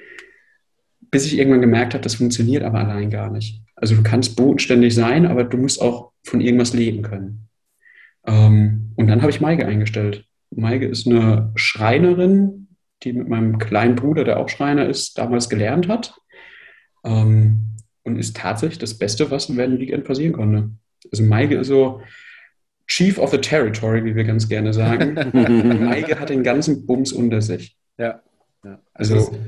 [1.11, 3.61] Bis ich irgendwann gemerkt habe, das funktioniert aber allein gar nicht.
[3.75, 7.47] Also du kannst bodenständig sein, aber du musst auch von irgendwas leben können.
[8.27, 10.25] Ähm, und dann habe ich Maike eingestellt.
[10.51, 12.67] Maike ist eine Schreinerin,
[13.03, 16.13] die mit meinem kleinen Bruder, der auch Schreiner ist, damals gelernt hat.
[17.03, 20.71] Ähm, und ist tatsächlich das Beste, was in Werden Weekend passieren konnte.
[21.11, 22.01] Also Maike ist so
[22.87, 25.15] Chief of the Territory, wie wir ganz gerne sagen.
[25.85, 27.77] Maike hat den ganzen Bums unter sich.
[27.97, 28.21] Ja.
[28.63, 28.79] ja.
[28.93, 29.39] Also, also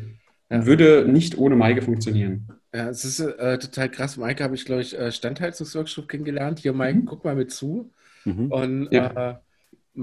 [0.49, 0.65] ja.
[0.65, 2.49] würde nicht ohne Maike funktionieren.
[2.73, 4.17] Ja, es ist äh, total krass.
[4.17, 6.59] Maike habe ich, glaube ich, äh, Standheizungsworkshop kennengelernt.
[6.59, 7.05] Hier, Maike, mhm.
[7.05, 7.91] guck mal mit zu.
[8.25, 8.51] Mhm.
[8.51, 9.31] Und ja.
[9.31, 9.35] äh,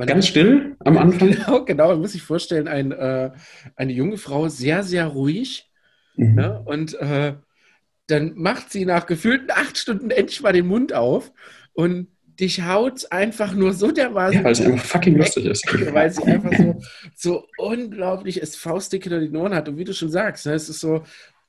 [0.04, 1.30] Ganz still am Anfang.
[1.30, 3.30] Genau, genau, man muss sich vorstellen, ein, äh,
[3.76, 5.70] eine junge Frau, sehr, sehr ruhig.
[6.16, 6.34] Mhm.
[6.34, 6.62] Ne?
[6.64, 7.34] Und äh,
[8.06, 11.32] dann macht sie nach gefühlten acht Stunden endlich mal den Mund auf
[11.72, 14.38] und dich haut einfach nur so dermaßen.
[14.38, 15.64] Ja, weil es einfach fucking lustig ist.
[15.94, 16.80] Weil sie einfach so,
[17.14, 19.68] so unglaublich es faustdick hinter die Ohren hat.
[19.70, 21.02] Und wie du schon sagst, ne, es ist so,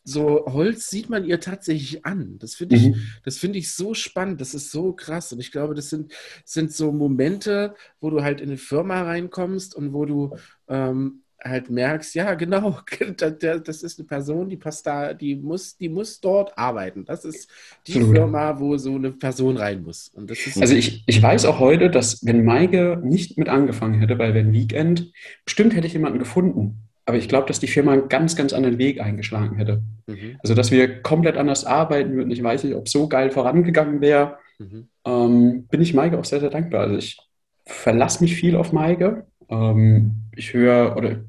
[0.09, 2.37] so Holz sieht man ihr tatsächlich an.
[2.39, 2.95] Das finde ich, Mhm.
[3.23, 4.39] das finde ich so spannend.
[4.41, 5.33] Das ist so krass.
[5.33, 6.13] Und ich glaube, das sind,
[6.45, 10.35] sind so Momente, wo du halt in eine Firma reinkommst und wo du
[10.69, 12.79] ähm, halt merkst, ja, genau,
[13.17, 17.05] das das ist eine Person, die passt da, die muss, die muss dort arbeiten.
[17.05, 17.49] Das ist
[17.87, 18.15] die Absolut.
[18.15, 20.09] Firma, wo so eine Person rein muss.
[20.09, 23.99] Und das ist Also ich, ich weiß auch heute, dass wenn Maike nicht mit angefangen
[23.99, 25.11] hätte bei Van Weekend,
[25.45, 26.86] bestimmt hätte ich jemanden gefunden.
[27.07, 29.81] Aber ich glaube, dass die Firma einen ganz, ganz anderen Weg eingeschlagen hätte.
[30.07, 32.31] Mhm, Also dass wir komplett anders arbeiten würden.
[32.31, 34.37] Ich weiß nicht, ob so geil vorangegangen wäre.
[34.59, 36.81] mhm, ähm, bin ich Maike auch sehr, sehr dankbar.
[36.81, 37.17] Also ich
[37.65, 39.25] verlasse mich viel auf Maike.
[39.49, 41.23] Ähm, ich höre oder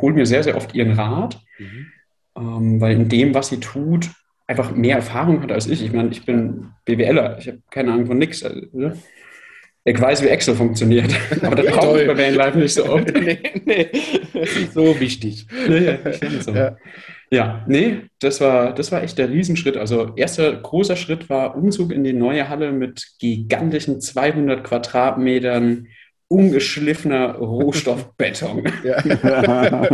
[0.00, 1.86] hole mir sehr, sehr oft ihren Rat, mhm.
[2.36, 4.08] ähm, weil in dem, was sie tut,
[4.46, 5.82] einfach mehr Erfahrung hat als ich.
[5.82, 8.44] Ich meine, ich bin BWLer, ich habe keine Ahnung von nichts.
[8.44, 8.96] Also, ne?
[9.84, 13.12] Ich weiß, wie Excel funktioniert, aber das brauche ich bei Vanlife nicht so oft.
[13.20, 13.88] nee, nee,
[14.32, 15.46] das ist nicht so wichtig.
[15.68, 15.98] Nee,
[16.40, 16.52] so.
[16.52, 16.76] Ja.
[17.32, 19.78] Ja, nee, das war, das war echt der Riesenschritt.
[19.78, 25.86] Also erster großer Schritt war Umzug in die neue Halle mit gigantischen 200 Quadratmetern
[26.32, 28.64] ungeschliffener Rohstoffbeton.
[28.84, 29.02] Ja.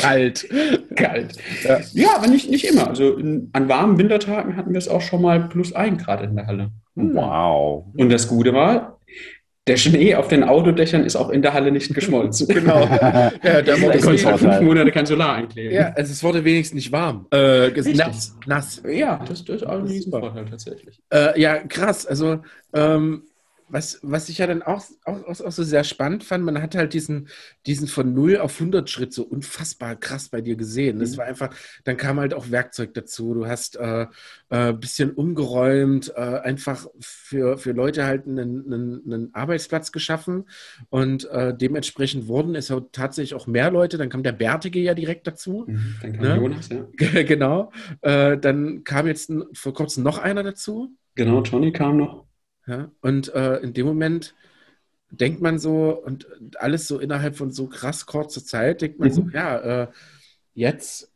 [0.00, 0.48] Kalt.
[0.94, 1.36] Kalt.
[1.64, 1.80] Ja.
[1.92, 2.88] Ja, aber nicht, nicht immer.
[2.88, 6.36] Also in, an warmen Wintertagen hatten wir es auch schon mal plus ein Grad in
[6.36, 6.70] der Halle.
[6.94, 7.86] Wow.
[7.96, 8.98] Und das Gute war,
[9.66, 12.48] der Schnee auf den Autodächern ist auch in der Halle nicht geschmolzen.
[12.58, 12.80] Genau.
[12.80, 14.38] Ja, da wurde konnte ich Vorteil.
[14.38, 15.74] fünf Monate kein Solar einkleben.
[15.74, 17.26] ja, also es wurde wenigstens nicht warm.
[17.30, 17.96] Äh, Richtig.
[17.96, 18.36] nass.
[18.46, 18.82] nass.
[18.90, 21.00] Ja, das, das ist auch ein Riesenvorteil tatsächlich.
[21.12, 22.06] Äh, ja, krass.
[22.06, 22.38] Also,
[22.74, 23.22] ähm,
[23.70, 26.94] was, was ich ja dann auch, auch, auch, so sehr spannend fand, man hat halt
[26.94, 27.28] diesen,
[27.66, 30.98] diesen von 0 auf 100 Schritt so unfassbar krass bei dir gesehen.
[30.98, 31.16] Das Mhm.
[31.18, 31.54] war einfach,
[31.84, 33.34] dann kam halt auch Werkzeug dazu.
[33.34, 34.06] Du hast äh,
[34.50, 40.44] äh, bisschen umgeräumt, äh, einfach für, für Leute halt einen, einen, einen Arbeitsplatz geschaffen
[40.90, 43.98] und äh, dementsprechend wurden es ja tatsächlich auch mehr Leute.
[43.98, 45.64] Dann kam der Bärtige ja direkt dazu.
[45.66, 46.36] Mhm, Dann kam Ne?
[46.36, 46.86] Jonas, ja.
[47.24, 47.72] genau.
[48.00, 50.94] Äh, dann kam jetzt vor kurzem noch einer dazu.
[51.14, 52.27] Genau, Johnny kam noch.
[52.68, 54.34] Ja, und äh, in dem Moment
[55.10, 56.26] denkt man so, und
[56.60, 59.30] alles so innerhalb von so krass kurzer Zeit, denkt man so, Mhm.
[59.32, 59.88] ja, äh,
[60.54, 61.10] jetzt,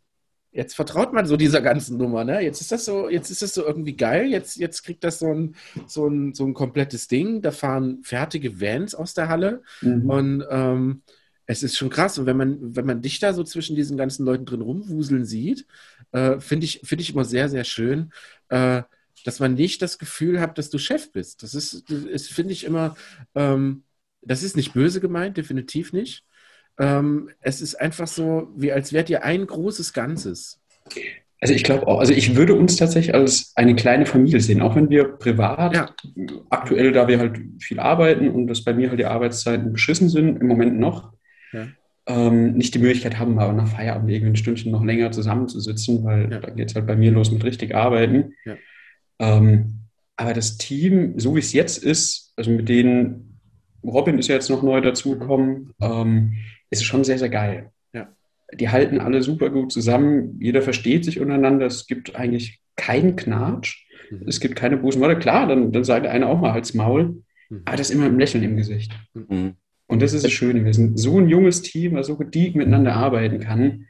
[0.52, 2.40] jetzt vertraut man so dieser ganzen Nummer, ne?
[2.40, 5.32] Jetzt ist das so, jetzt ist das so irgendwie geil, jetzt, jetzt kriegt das so
[5.32, 7.42] ein, so ein, so ein komplettes Ding.
[7.42, 10.10] Da fahren fertige Vans aus der Halle Mhm.
[10.10, 11.02] und ähm,
[11.46, 12.18] es ist schon krass.
[12.18, 15.66] Und wenn man, wenn man dich da so zwischen diesen ganzen Leuten drin rumwuseln sieht,
[16.12, 18.12] äh, finde ich, finde ich immer sehr, sehr schön,
[18.48, 18.82] äh,
[19.24, 21.42] dass man nicht das Gefühl hat, dass du Chef bist.
[21.42, 22.96] Das ist, ist finde ich immer,
[23.34, 23.84] ähm,
[24.22, 26.24] das ist nicht böse gemeint, definitiv nicht.
[26.78, 30.60] Ähm, es ist einfach so, wie als wärt ihr ein großes Ganzes.
[31.40, 34.76] Also ich glaube auch, also ich würde uns tatsächlich als eine kleine Familie sehen, auch
[34.76, 35.90] wenn wir privat Ja.
[36.50, 40.40] aktuell, da wir halt viel arbeiten und dass bei mir halt die Arbeitszeiten beschissen sind,
[40.40, 41.12] im Moment noch,
[41.52, 41.66] Ja.
[42.06, 46.30] ähm, nicht die Möglichkeit haben, aber nach Feierabend irgendwie ein Stündchen noch länger zusammenzusitzen, weil
[46.30, 46.38] Ja.
[46.38, 48.34] da geht es halt bei mir los mit richtig Arbeiten.
[48.44, 48.56] Ja.
[49.22, 49.78] Ähm,
[50.16, 53.38] aber das Team, so wie es jetzt ist, also mit denen,
[53.84, 56.34] Robin ist ja jetzt noch neu dazugekommen, ähm,
[56.70, 57.70] ist schon sehr, sehr geil.
[57.92, 58.08] Ja.
[58.52, 63.86] Die halten alle super gut zusammen, jeder versteht sich untereinander, es gibt eigentlich keinen Knatsch,
[64.10, 64.28] Mhm.
[64.28, 65.18] es gibt keine bösen Worte.
[65.18, 67.62] Klar, dann, dann sagt der eine auch mal als Maul, Mhm.
[67.64, 68.92] aber das ist immer ein Lächeln im Gesicht.
[69.14, 69.54] Mhm.
[69.86, 70.64] Und das ist das Schöne.
[70.64, 73.86] Wir sind so ein junges Team, das so gediegt miteinander arbeiten kann.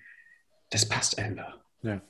[0.70, 1.58] Das passt einfach.
[1.82, 2.02] Ja,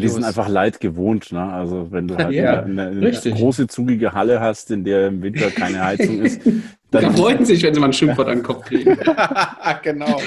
[0.00, 1.32] die sind einfach Leid gewohnt.
[1.32, 1.40] Ne?
[1.42, 3.34] Also wenn du halt Ja, eine, eine richtig.
[3.34, 6.40] große, zugige Halle hast, in der im Winter keine Heizung ist,
[6.92, 8.98] Da dann freuen sich, wenn sie mal ein Schimpfwort an den Kopf kriegen.
[9.84, 10.20] genau.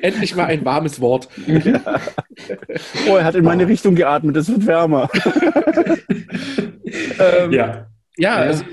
[0.00, 1.28] Endlich mal ein warmes Wort.
[3.08, 5.10] oh, er hat in meine Richtung geatmet, es wird wärmer.
[7.18, 7.52] Ähm, ja.
[7.52, 7.86] Ja,
[8.16, 8.34] Ja.
[8.36, 8.64] also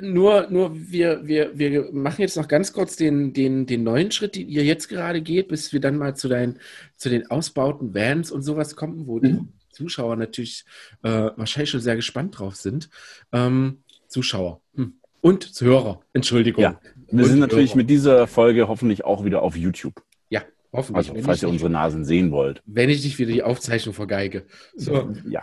[0.00, 4.36] nur, nur wir, wir, wir machen jetzt noch ganz kurz den, den, den neuen Schritt,
[4.36, 6.58] den ihr jetzt gerade geht, bis wir dann mal zu, dein,
[6.96, 9.48] zu den ausbauten Vans und sowas kommen, wo die Mhm.
[9.76, 10.64] Zuschauer natürlich
[11.02, 12.88] äh, wahrscheinlich schon sehr gespannt drauf sind.
[13.32, 14.94] Ähm, Zuschauer hm.
[15.20, 16.62] und Zuhörer, Entschuldigung.
[16.62, 17.76] Ja, Wir Und sind natürlich Hörer.
[17.78, 20.02] mit dieser Folge hoffentlich auch wieder auf YouTube.
[20.30, 21.10] Ja, hoffentlich.
[21.10, 22.62] Also, falls ihr unsere Nasen sehen wollt.
[22.66, 24.46] wenn ich nicht wieder die Aufzeichnung vergeige.
[24.76, 25.12] So.
[25.28, 25.42] Ja,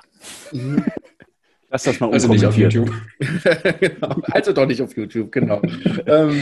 [0.52, 0.84] Mhm.
[1.70, 2.58] lass das mal Also nicht auf.
[2.58, 2.92] YouTube.
[3.80, 4.16] genau.
[4.32, 5.62] Also doch nicht auf YouTube, genau.
[6.08, 6.42] ähm,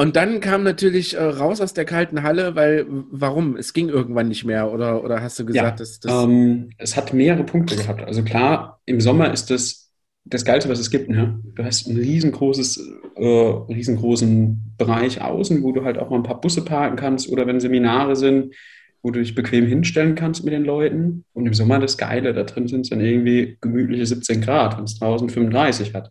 [0.00, 3.56] und dann kam natürlich äh, raus aus der kalten Halle, weil warum?
[3.56, 6.24] Es ging irgendwann nicht mehr, oder, oder hast du gesagt, Ja, dass das.
[6.24, 8.02] Ähm, es hat mehrere Punkte gehabt.
[8.02, 9.90] Also klar, im Sommer ist das
[10.24, 11.10] das Geilste, was es gibt.
[11.10, 11.40] Ne?
[11.54, 12.78] Du hast ein riesengroßes,
[13.16, 17.46] äh, riesengroßen Bereich außen, wo du halt auch mal ein paar Busse parken kannst oder
[17.46, 18.54] wenn Seminare sind,
[19.02, 21.26] wo du dich bequem hinstellen kannst mit den Leuten.
[21.34, 24.84] Und im Sommer das Geile, da drin sind es dann irgendwie gemütliche 17 Grad, wenn
[24.84, 26.10] es draußen 35 hat.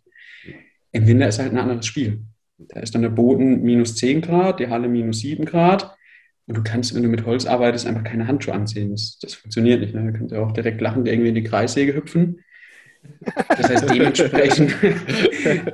[0.92, 2.20] Im Winter ist halt ein anderes Spiel.
[2.68, 5.96] Da ist dann der Boden minus 10 Grad, die Halle minus 7 Grad.
[6.46, 8.90] Und du kannst, wenn du mit Holz arbeitest, einfach keine Handschuhe anziehen.
[8.90, 9.94] Das, das funktioniert nicht.
[9.94, 10.10] Ne?
[10.10, 12.40] Da könnt ihr auch direkt lachen, irgendwie in die Kreissäge hüpfen.
[13.48, 14.74] Das heißt, dementsprechend,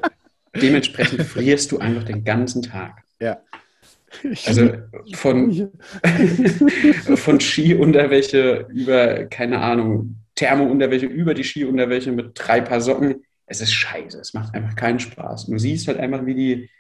[0.61, 3.03] dementsprechend frierst du einfach den ganzen Tag.
[3.21, 3.41] Ja.
[4.47, 4.71] Also
[5.15, 5.71] von,
[7.17, 13.25] von Skiunterwäsche über, keine Ahnung, Thermounterwäsche über die Skiunterwäsche mit drei Paar Socken.
[13.47, 15.47] Es ist scheiße, es macht einfach keinen Spaß.
[15.47, 16.71] Du siehst halt einfach, wie die,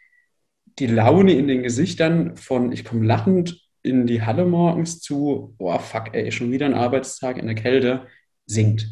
[0.79, 5.79] die Laune in den Gesichtern von ich komme lachend in die Halle morgens zu, boah,
[5.79, 8.07] fuck, ey, schon wieder ein Arbeitstag in der Kälte,
[8.45, 8.89] sinkt.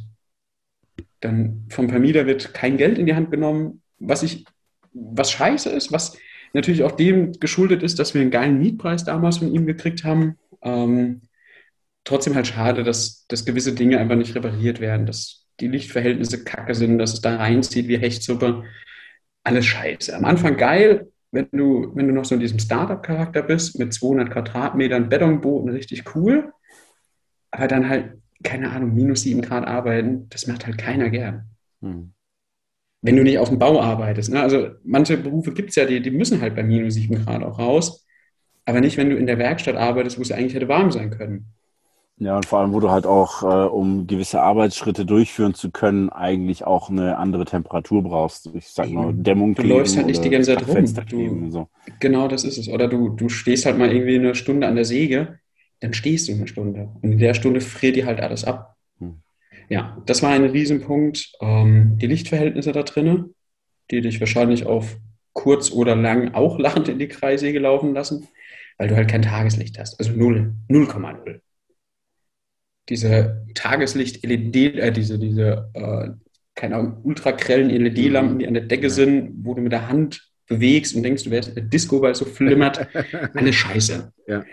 [1.20, 4.44] Dann vom Vermieter wird kein Geld in die Hand genommen, was ich,
[4.92, 6.16] was scheiße ist, was
[6.53, 10.38] natürlich auch dem geschuldet ist, dass wir einen geilen Mietpreis damals von ihm gekriegt haben.
[10.62, 11.23] Ähm,
[12.05, 16.75] trotzdem halt schade, dass, dass gewisse Dinge einfach nicht repariert werden, dass die Lichtverhältnisse kacke
[16.75, 18.64] sind, dass es da reinzieht wie Hechtsuppe.
[19.42, 20.16] Alles scheiße.
[20.16, 24.31] Am Anfang geil, wenn du, wenn du noch so in diesem Startup-Charakter bist, mit 200
[24.31, 26.53] Quadratmetern Betonboden, richtig cool.
[27.51, 31.51] Aber dann halt, keine Ahnung, minus 7 Grad arbeiten, das macht halt keiner gern.
[31.83, 32.14] Hm
[33.05, 34.33] wenn du nicht auf dem Bau arbeitest.
[34.33, 34.40] Ne?
[34.40, 37.59] Also manche Berufe gibt es ja, die, die müssen halt bei minus 7 Grad auch
[37.59, 38.07] raus.
[38.64, 41.53] Aber nicht, wenn du in der Werkstatt arbeitest, wo es eigentlich hätte warm sein können.
[42.18, 46.11] Ja, und vor allem, wo du halt auch, äh, um gewisse Arbeitsschritte durchführen zu können,
[46.11, 48.50] eigentlich auch eine andere Temperatur brauchst.
[48.55, 49.55] Ich sag mal, Dämmung.
[49.57, 50.85] Du läufst halt nicht die ganze Zeit rum.
[51.09, 51.68] Du, so.
[51.98, 52.68] Genau, das ist es.
[52.68, 55.40] Oder du, du stehst halt mal irgendwie eine Stunde an der Säge,
[55.81, 56.90] dann stehst du eine Stunde.
[57.03, 58.74] Und in der Stunde friert dir halt alles ab.
[59.68, 61.33] Ja, das war ein Riesenpunkt.
[61.40, 63.35] Ähm, die Lichtverhältnisse da drinnen,
[63.90, 64.98] die dich wahrscheinlich auf
[65.33, 68.29] kurz oder lang auch lachend in die Kreissäge laufen lassen,
[68.79, 69.98] weil du halt kein Tageslicht hast.
[69.98, 71.40] Also 0, 0,0.
[72.88, 76.11] Diese Tageslicht-LED, äh, diese, diese äh,
[76.55, 80.94] keine Ahnung, ultragrellen LED-Lampen, die an der Decke sind, wo du mit der Hand bewegst
[80.94, 82.87] und denkst, du wärst in der Disco, weil es so flimmert.
[83.35, 84.12] Alles scheiße.
[84.29, 84.44] Ja.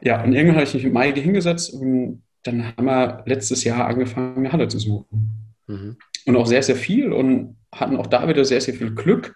[0.00, 3.86] ja, und irgendwann habe ich mich mit Maike hingesetzt und dann haben wir letztes Jahr
[3.86, 5.54] angefangen, eine Halle zu suchen.
[5.66, 5.96] Mhm.
[6.26, 9.34] Und auch sehr, sehr viel und hatten auch da wieder sehr, sehr viel Glück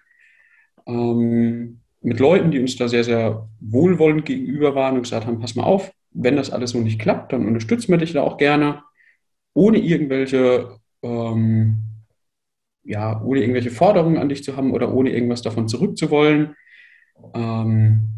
[0.87, 5.55] ähm, mit Leuten, die uns da sehr, sehr wohlwollend gegenüber waren und gesagt haben, pass
[5.55, 8.83] mal auf, wenn das alles so nicht klappt, dann unterstützen wir dich da auch gerne,
[9.55, 11.83] ohne irgendwelche, ähm,
[12.85, 16.55] ja, ohne irgendwelche Forderungen an dich zu haben oder ohne irgendwas davon zurückzuwollen.
[17.35, 18.09] Ähm,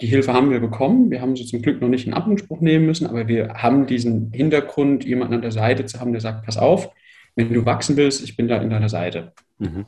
[0.00, 1.10] die Hilfe haben wir bekommen.
[1.10, 4.32] Wir haben sie zum Glück noch nicht in Anspruch nehmen müssen, aber wir haben diesen
[4.32, 6.90] Hintergrund, jemanden an der Seite zu haben, der sagt, pass auf,
[7.36, 9.32] wenn du wachsen willst, ich bin da in deiner Seite.
[9.58, 9.86] Mhm.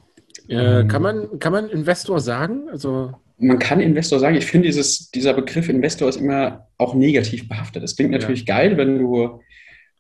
[0.49, 2.69] Äh, kann, man, kann man Investor sagen?
[2.71, 4.37] Also man kann Investor sagen.
[4.37, 7.83] Ich finde, dieses, dieser Begriff Investor ist immer auch negativ behaftet.
[7.83, 8.57] Es klingt natürlich ja.
[8.57, 9.41] geil, wenn du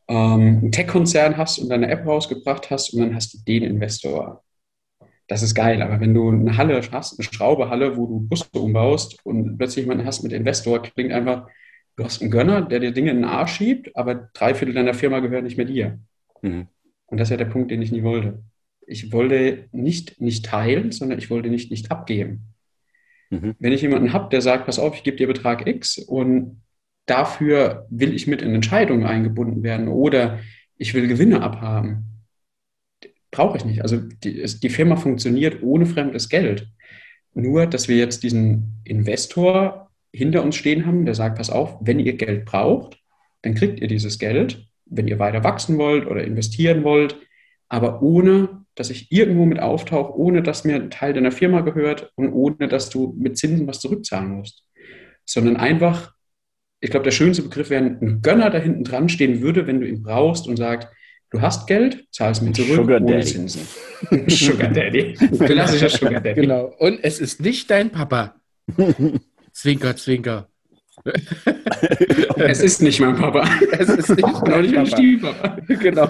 [0.09, 4.43] ähm, einen Tech-Konzern hast und deine App rausgebracht hast und dann hast du den Investor
[5.33, 5.81] das ist geil.
[5.83, 10.05] Aber wenn du eine Halle hast, eine Schraubehalle, wo du Busse umbaust und plötzlich jemanden
[10.05, 11.49] hast mit Investor, klingt einfach,
[11.97, 14.93] du hast einen Gönner, der dir Dinge in den Arsch schiebt, aber drei Viertel deiner
[14.93, 15.99] Firma gehören nicht mehr dir.
[16.43, 16.69] Mhm.
[17.07, 18.43] Und das ist ja der Punkt, den ich nie wollte.
[18.87, 22.52] Ich wollte nicht nicht teilen, sondern ich wollte nicht nicht abgeben.
[23.33, 23.55] Mhm.
[23.59, 26.63] Wenn ich jemanden habe, der sagt, pass auf, ich gebe dir Betrag X und
[27.07, 30.39] dafür will ich mit in Entscheidungen eingebunden werden oder
[30.77, 32.23] ich will Gewinne abhaben,
[33.31, 33.81] brauche ich nicht.
[33.81, 36.69] Also die, die Firma funktioniert ohne fremdes Geld.
[37.33, 42.01] Nur, dass wir jetzt diesen Investor hinter uns stehen haben, der sagt, pass auf, wenn
[42.01, 42.99] ihr Geld braucht,
[43.41, 47.17] dann kriegt ihr dieses Geld, wenn ihr weiter wachsen wollt oder investieren wollt,
[47.71, 52.13] aber ohne, dass ich irgendwo mit auftauche, ohne dass mir ein Teil deiner Firma gehört
[52.17, 54.65] und ohne, dass du mit Zinsen was zurückzahlen musst.
[55.25, 56.13] Sondern einfach,
[56.81, 59.89] ich glaube, der schönste Begriff wäre, ein Gönner da hinten dran stehen würde, wenn du
[59.89, 60.89] ihn brauchst und sagst,
[61.33, 63.25] Du hast Geld, zahlst mir zurück Sugar ohne Daddy.
[63.25, 63.67] Zinsen.
[64.29, 65.15] Sugar Daddy.
[65.15, 66.43] Klassischer Sugar Daddy.
[66.43, 66.67] Genau.
[66.79, 68.39] Und es ist nicht dein Papa.
[69.53, 70.51] zwinker, zwinker.
[72.37, 73.45] es ist nicht mein Papa.
[73.73, 75.57] Es ist nicht mein, nicht mein Stiefpapa.
[75.69, 76.09] Genau.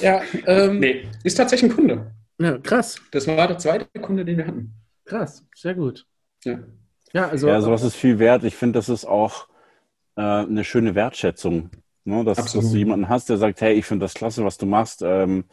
[0.00, 2.12] Ja, ähm, nee, ist tatsächlich ein Kunde.
[2.40, 3.00] Ja, krass.
[3.10, 4.72] Das war der zweite Kunde, den wir hatten.
[5.04, 6.06] Krass, sehr gut.
[6.44, 6.60] Ja,
[7.12, 7.48] ja also.
[7.48, 8.44] Ja, sowas ist viel wert.
[8.44, 9.48] Ich finde, das ist auch
[10.16, 11.70] äh, eine schöne Wertschätzung
[12.08, 12.24] Ne?
[12.24, 15.02] Dass, dass, du jemanden hast, der sagt, hey, ich finde das klasse, was du machst.
[15.02, 15.44] Ähm,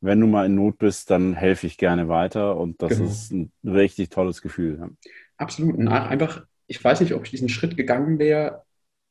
[0.00, 2.56] wenn du mal in Not bist, dann helfe ich gerne weiter.
[2.56, 3.10] Und das genau.
[3.10, 4.78] ist ein richtig tolles Gefühl.
[4.78, 4.90] Ja.
[5.38, 5.76] Absolut.
[5.88, 8.64] Einfach, ich weiß nicht, ob ich diesen Schritt gegangen wäre,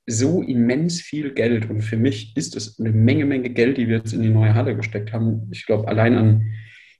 [0.05, 1.69] so immens viel Geld.
[1.69, 4.53] Und für mich ist es eine Menge, Menge Geld, die wir jetzt in die neue
[4.53, 5.47] Halle gesteckt haben.
[5.51, 6.53] Ich glaube, allein an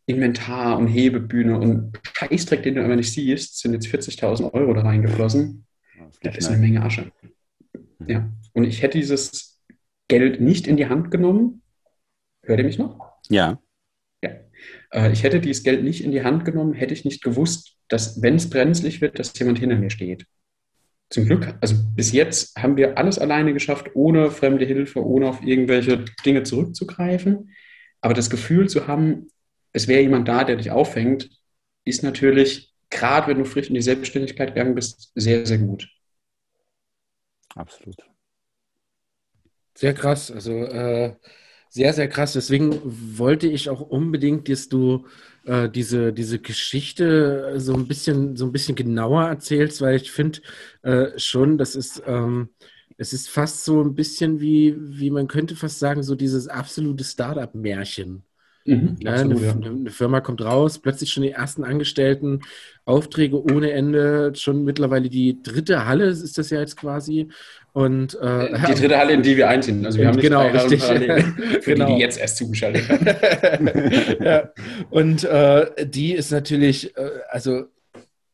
[0.06, 4.82] Inventar und Hebebühne und Scheißdreck, den du aber nicht siehst, sind jetzt 40.000 Euro da
[4.82, 5.66] reingeflossen.
[5.98, 7.12] Das, das ist eine Menge Asche.
[8.06, 9.62] Ja, und ich hätte dieses
[10.08, 11.62] Geld nicht in die Hand genommen.
[12.44, 13.00] Hört ihr mich noch?
[13.30, 13.60] Ja.
[14.22, 14.32] Ja.
[14.92, 18.22] Äh, ich hätte dieses Geld nicht in die Hand genommen, hätte ich nicht gewusst, dass,
[18.22, 20.26] wenn es brenzlig wird, dass jemand hinter mir steht.
[21.10, 25.44] Zum Glück, also bis jetzt haben wir alles alleine geschafft, ohne fremde Hilfe, ohne auf
[25.44, 27.52] irgendwelche Dinge zurückzugreifen.
[28.02, 29.28] Aber das Gefühl zu haben,
[29.74, 31.30] es wäre jemand da, der dich auffängt,
[31.86, 35.88] ist natürlich, gerade wenn du frisch in die Selbstständigkeit gegangen bist, sehr, sehr gut.
[37.56, 37.98] Absolut.
[39.76, 40.32] Sehr krass.
[40.32, 41.16] Also äh,
[41.74, 42.34] sehr, sehr krass.
[42.34, 42.80] Deswegen
[43.18, 45.08] wollte ich auch unbedingt, dass du
[45.44, 50.42] äh, diese, diese Geschichte so ein bisschen, so ein bisschen genauer erzählst, weil ich finde
[50.84, 52.50] äh, schon, das ist, ähm,
[52.98, 57.04] es ist fast so ein bisschen wie, wie man könnte fast sagen, so dieses absolute
[57.04, 58.22] Startup-Märchen.
[58.66, 59.72] Mhm, ja, absolut, eine, ja.
[59.72, 62.42] eine, Firma kommt raus, plötzlich schon die ersten Angestellten,
[62.86, 67.30] Aufträge ohne Ende, schon mittlerweile die dritte Halle ist das ja jetzt quasi.
[67.74, 69.86] Und, äh, die dritte Halle, in die wir einziehen.
[69.86, 70.82] Also wir haben nicht genau, richtig.
[71.62, 71.88] für genau.
[71.88, 73.68] die, die jetzt erst zugeschaltet haben.
[74.24, 74.50] ja.
[74.92, 77.66] Und äh, die ist natürlich, äh, also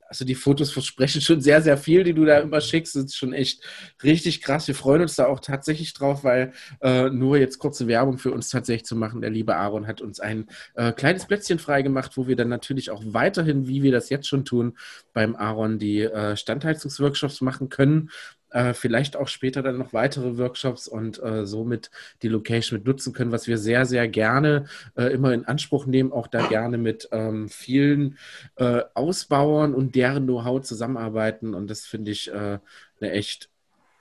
[0.10, 2.96] also die Fotos versprechen schon sehr, sehr viel, die du da immer schickst.
[2.96, 3.64] Das ist schon echt
[4.04, 4.68] richtig krass.
[4.68, 8.50] Wir freuen uns da auch tatsächlich drauf, weil äh, nur jetzt kurze Werbung für uns
[8.50, 9.22] tatsächlich zu machen.
[9.22, 13.04] Der liebe Aaron hat uns ein äh, kleines Plätzchen freigemacht, wo wir dann natürlich auch
[13.06, 14.78] weiterhin, wie wir das jetzt schon tun,
[15.14, 18.10] beim Aaron die äh, Standheizungsworkshops machen können
[18.52, 21.91] äh, vielleicht auch später dann noch weitere Workshops und äh, somit
[22.22, 26.12] die Location mit nutzen können, was wir sehr, sehr gerne äh, immer in Anspruch nehmen,
[26.12, 28.18] auch da gerne mit ähm, vielen
[28.56, 31.54] äh, Ausbauern und deren Know-how zusammenarbeiten.
[31.54, 32.60] Und das finde ich äh,
[33.02, 33.50] eine echt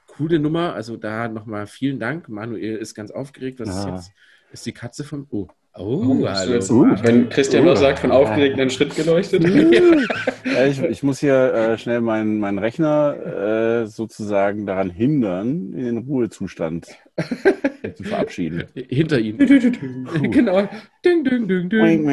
[0.06, 0.74] coole Nummer.
[0.74, 2.28] Also da nochmal vielen Dank.
[2.28, 3.60] Manuel ist ganz aufgeregt.
[3.60, 3.80] Was ja.
[3.80, 4.12] ist jetzt?
[4.50, 5.26] Ist die Katze von.
[5.30, 5.48] Oh,
[5.78, 6.54] Oh, oh hallo.
[6.54, 9.44] Jetzt, wenn Christian oh, noch sagt, von aufgeregt einen Schritt geleuchtet.
[9.44, 15.98] ich, ich, muss hier äh, schnell meinen, meinen Rechner äh, sozusagen daran hindern, in den
[15.98, 16.88] Ruhezustand
[17.94, 18.64] zu verabschieden.
[18.74, 19.38] Hinter ihm.
[19.38, 20.68] genau.
[21.04, 22.08] Ding, ding, ding, ding.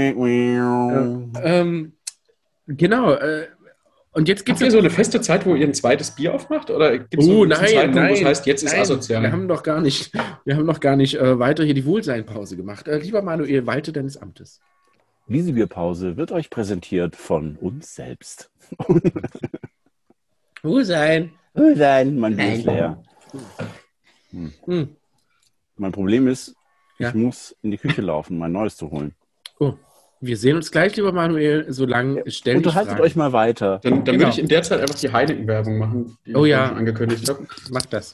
[0.55, 1.93] Ja, ähm,
[2.68, 3.13] genau.
[3.13, 3.47] Äh,
[4.16, 4.72] und jetzt gibt es.
[4.72, 6.72] so eine feste Zeit, wo ihr ein zweites Bier aufmacht?
[6.72, 9.22] Oder gibt es oh, so nein, Zeitpunkt, nein, wo es heißt, jetzt nein, ist asozial?
[9.24, 10.13] Wir haben noch gar nicht,
[10.45, 12.88] wir haben noch gar nicht äh, weiter hier die Wohlseinpause gemacht.
[12.88, 14.61] Äh, lieber Manuel, walte deines Amtes.
[15.28, 18.51] Wiesebierpause wird euch präsentiert von uns selbst.
[20.63, 21.34] Wohlsein.
[21.53, 23.03] Wohlsein, mein Bier ist leer.
[24.32, 24.53] Hm.
[24.63, 24.95] Hm.
[25.76, 26.55] Mein Problem ist,
[26.99, 27.09] ja.
[27.09, 29.13] ich muss in die Küche laufen, mein Neues zu holen.
[29.59, 29.74] Oh.
[30.26, 31.65] Wir sehen uns gleich, lieber Manuel.
[31.69, 33.80] Solange stellen Unterhaltet euch mal weiter.
[33.84, 34.19] Dann, dann genau.
[34.19, 36.65] würde ich in der Zeit einfach die Heineken-Werbung machen, die oh, ja.
[36.65, 37.45] ich angekündigt habe.
[37.69, 38.13] Mach das.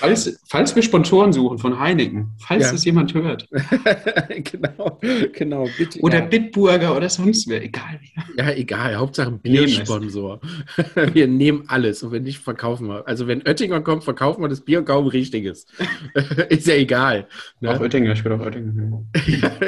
[0.00, 2.72] Falls, falls wir Sponsoren suchen von Heineken, falls ja.
[2.72, 3.48] das jemand hört.
[4.28, 4.98] genau,
[5.32, 6.00] genau, bitte.
[6.00, 6.26] Oder ja.
[6.26, 8.00] Bitburger oder sonst wer, egal.
[8.36, 10.40] Ja, egal, Hauptsache Biersponsor.
[11.12, 13.06] wir nehmen alles und wenn nicht, verkaufen wir.
[13.06, 15.66] Also wenn Oettinger kommt, verkaufen wir das Bier kaum richtiges.
[16.48, 17.28] Ist ja egal.
[17.60, 17.70] Ne?
[17.70, 19.08] Auch Oettinger, ich würde auch Oettinger nehmen.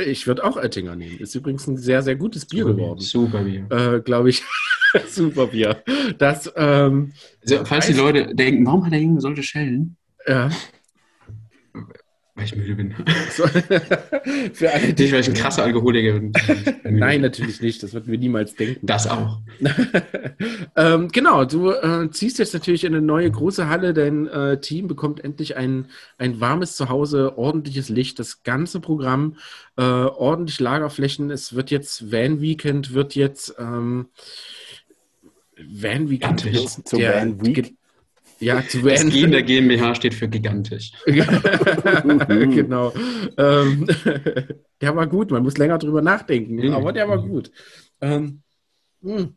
[0.07, 1.19] ich würde auch Oettinger nehmen.
[1.19, 3.01] Ist übrigens ein sehr, sehr gutes Bier super geworden.
[3.01, 3.67] Super Bier.
[3.71, 4.43] Äh, Glaube ich.
[5.09, 5.83] super Bier.
[6.19, 7.13] Das, ähm,
[7.43, 9.97] also, falls die Leute denken, warum hat er Junge solche Schellen?
[10.27, 10.51] Ja.
[12.39, 12.95] Weil ich müde bin.
[13.33, 13.47] So.
[14.53, 16.33] Für alle, nicht, weil ich ein krasser Alkoholiker bin.
[16.85, 17.83] Nein, natürlich nicht.
[17.83, 18.87] Das würden wir niemals denken.
[18.87, 19.41] Das auch.
[20.77, 23.93] ähm, genau, du äh, ziehst jetzt natürlich in eine neue große Halle.
[23.93, 25.87] Dein äh, Team bekommt endlich ein,
[26.17, 29.35] ein warmes Zuhause, ordentliches Licht, das ganze Programm,
[29.77, 31.33] äh, ordentlich Lagerflächen.
[31.33, 34.07] Es wird jetzt Van Weekend, wird jetzt ähm,
[35.67, 36.41] Van Weekend.
[36.41, 37.75] Zu Van Week.
[38.41, 38.91] Ja, zu Van.
[38.91, 40.93] Das G in der GmbH steht für gigantisch.
[41.07, 42.93] genau.
[43.37, 43.87] Ähm,
[44.81, 46.73] der war gut, man muss länger drüber nachdenken, mhm.
[46.73, 47.51] aber der war gut.
[48.01, 48.43] Ähm,
[49.03, 49.35] hm.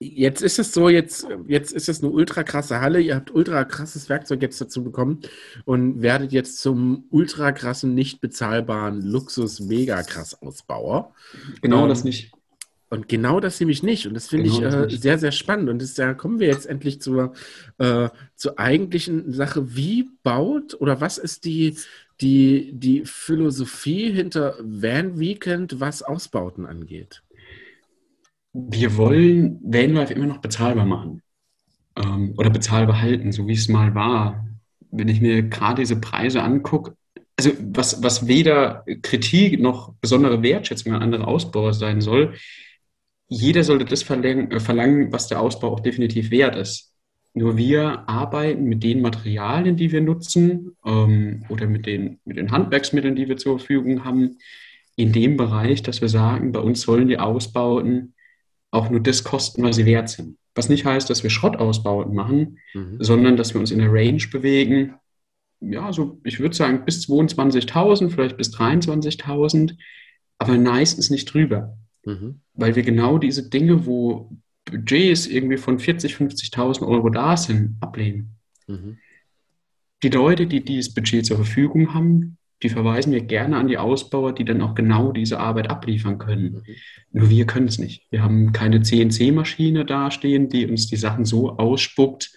[0.00, 3.00] jetzt ist es so, jetzt, jetzt ist es eine ultra krasse Halle.
[3.00, 5.20] Ihr habt ultra krasses Werkzeug jetzt dazu bekommen
[5.64, 11.14] und werdet jetzt zum ultra krassen, nicht bezahlbaren Luxus-Mega krass Ausbauer.
[11.60, 12.32] Genau ähm, das nicht.
[12.92, 14.06] Und genau das nämlich nicht.
[14.06, 15.70] Und das finde genau ich äh, sehr, sehr spannend.
[15.70, 17.32] Und das, da kommen wir jetzt endlich zur,
[17.78, 19.74] äh, zur eigentlichen Sache.
[19.74, 21.74] Wie baut oder was ist die,
[22.20, 27.22] die, die Philosophie hinter Van Weekend, was Ausbauten angeht?
[28.52, 31.22] Wir wollen Vanlife immer noch bezahlbar machen.
[31.96, 34.46] Ähm, oder bezahlbar halten, so wie es mal war.
[34.90, 36.94] Wenn ich mir gerade diese Preise angucke,
[37.38, 42.34] also was, was weder Kritik noch besondere Wertschätzung an andere Ausbauer sein soll,
[43.32, 46.92] jeder sollte das äh, verlangen, was der Ausbau auch definitiv wert ist.
[47.34, 52.50] Nur wir arbeiten mit den Materialien, die wir nutzen ähm, oder mit den, mit den
[52.50, 54.36] Handwerksmitteln, die wir zur Verfügung haben,
[54.96, 58.14] in dem Bereich, dass wir sagen, bei uns sollen die Ausbauten
[58.70, 60.36] auch nur das kosten, was sie wert sind.
[60.54, 62.98] Was nicht heißt, dass wir Schrottausbauten machen, mhm.
[63.00, 64.94] sondern dass wir uns in der Range bewegen.
[65.60, 69.78] Ja, so ich würde sagen bis 22.000, vielleicht bis 23.000.
[70.36, 71.78] Aber nice ist nicht drüber.
[72.04, 72.40] Mhm.
[72.54, 74.30] Weil wir genau diese Dinge, wo
[74.64, 78.36] Budgets irgendwie von 40.000, 50.000 Euro da sind, ablehnen.
[78.66, 78.98] Mhm.
[80.02, 84.34] Die Leute, die dieses Budget zur Verfügung haben, die verweisen wir gerne an die Ausbauer,
[84.34, 86.52] die dann auch genau diese Arbeit abliefern können.
[86.52, 86.62] Mhm.
[87.10, 88.06] Nur wir können es nicht.
[88.10, 92.32] Wir haben keine CNC-Maschine dastehen, die uns die Sachen so ausspuckt.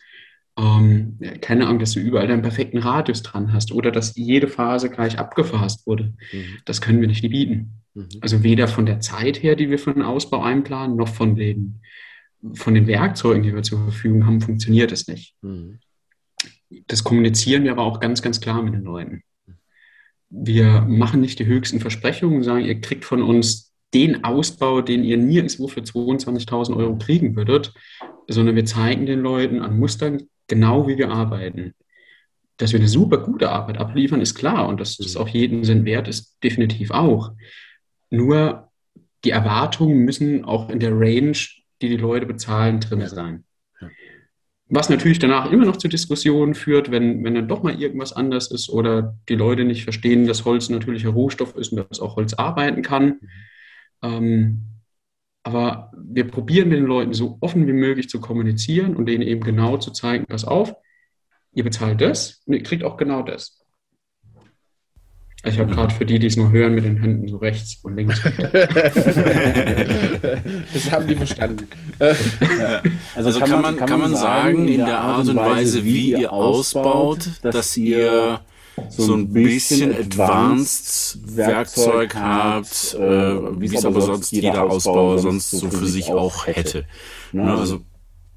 [0.57, 4.89] Ähm, keine Ahnung, dass du überall deinen perfekten Radius dran hast oder dass jede Phase
[4.89, 6.13] gleich abgefasst wurde.
[6.31, 6.57] Mhm.
[6.65, 7.81] Das können wir nicht bieten.
[7.93, 8.07] Mhm.
[8.21, 11.81] Also weder von der Zeit her, die wir für den Ausbau einplanen, noch von den,
[12.53, 15.35] von den Werkzeugen, die wir zur Verfügung haben, funktioniert es nicht.
[15.41, 15.79] Mhm.
[16.87, 19.23] Das kommunizieren wir aber auch ganz, ganz klar mit den Leuten
[20.29, 25.17] wir machen nicht die höchsten Versprechungen, sagen, ihr kriegt von uns den Ausbau, den ihr
[25.17, 27.73] nirgendwo für 22.000 Euro kriegen würdet,
[28.27, 31.73] sondern wir zeigen den Leuten an Mustern genau, wie wir arbeiten.
[32.57, 35.85] Dass wir eine super gute Arbeit abliefern, ist klar und dass das auch jeden Sinn
[35.85, 37.31] wert ist, definitiv auch.
[38.09, 38.71] Nur
[39.23, 41.37] die Erwartungen müssen auch in der Range,
[41.81, 43.43] die die Leute bezahlen, drin sein.
[44.67, 48.49] Was natürlich danach immer noch zu Diskussionen führt, wenn, wenn dann doch mal irgendwas anders
[48.49, 52.15] ist oder die Leute nicht verstehen, dass Holz ein natürlicher Rohstoff ist und dass auch
[52.15, 53.05] Holz arbeiten kann.
[53.05, 53.29] Mhm.
[54.01, 54.74] Ähm,
[55.45, 59.41] aber wir probieren mit den Leuten so offen wie möglich zu kommunizieren und denen eben
[59.41, 60.73] genau zu zeigen, pass auf,
[61.53, 63.61] ihr bezahlt das und ihr kriegt auch genau das.
[65.43, 67.95] Ich habe gerade für die, die es nur hören, mit den Händen so rechts und
[67.95, 68.19] links.
[70.73, 71.67] das haben die verstanden.
[71.99, 72.23] Also,
[73.15, 77.77] also kann, man, kann man sagen, in der Art und Weise, wie ihr ausbaut, dass
[77.77, 78.39] ihr
[78.89, 85.51] so ein bisschen Advanced Werkzeug habt, äh, äh wie es aber sonst jeder Ausbauer sonst
[85.51, 86.85] so für sich auch hätte.
[87.31, 87.81] Ne, ne, also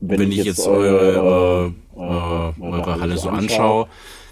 [0.00, 3.88] wenn ich jetzt eure, äh, eure Halle so anschaue,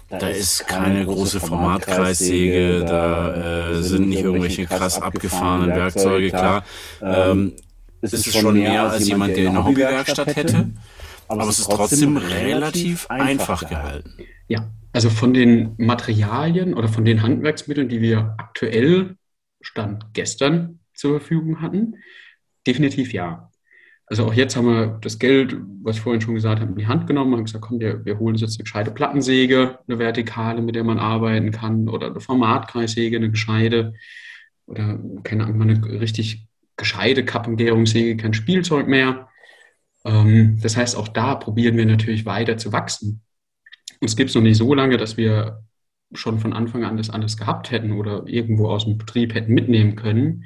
[0.09, 6.63] da, ist keine große Formatkreissäge, da äh, sind nicht irgendwelche krass abgefahrenen Werkzeuge, klar.
[7.01, 7.53] Ähm,
[7.99, 10.69] es ist schon mehr als jemand, der eine Hobbywerkstatt hätte,
[11.27, 14.13] aber es ist trotzdem relativ einfach gehalten.
[14.47, 19.15] Ja, also von den Materialien oder von den Handwerksmitteln, die wir aktuell
[19.61, 21.95] Stand gestern zur Verfügung hatten,
[22.65, 23.51] definitiv ja.
[24.09, 26.87] Also auch jetzt haben wir das Geld, was ich vorhin schon gesagt habe, in die
[26.87, 30.61] Hand genommen und gesagt, komm, wir, wir holen uns jetzt eine gescheite Plattensäge, eine vertikale,
[30.61, 33.93] mit der man arbeiten kann, oder eine Formatkreissäge, eine gescheite,
[34.65, 36.47] oder keine Ahnung, eine richtig
[36.77, 39.27] gescheite Kappengärungssäge, kein Spielzeug mehr.
[40.07, 43.21] Ähm, das heißt, auch da probieren wir natürlich weiter zu wachsen.
[43.99, 45.63] Uns gibt es noch nicht so lange, dass wir
[46.13, 49.95] schon von Anfang an das alles gehabt hätten oder irgendwo aus dem Betrieb hätten mitnehmen
[49.95, 50.45] können.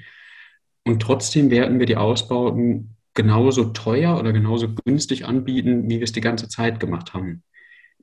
[0.83, 6.13] Und trotzdem werden wir die Ausbauten genauso teuer oder genauso günstig anbieten, wie wir es
[6.13, 7.43] die ganze Zeit gemacht haben.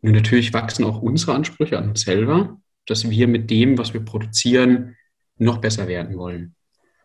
[0.00, 4.04] Und natürlich wachsen auch unsere Ansprüche an uns selber, dass wir mit dem, was wir
[4.04, 4.96] produzieren,
[5.36, 6.54] noch besser werden wollen.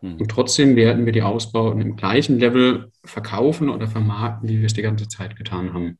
[0.04, 0.20] Hm.
[0.20, 4.74] Und trotzdem werden wir die Ausbauten im gleichen Level verkaufen oder vermarkten, wie wir es
[4.74, 5.98] die ganze Zeit getan haben.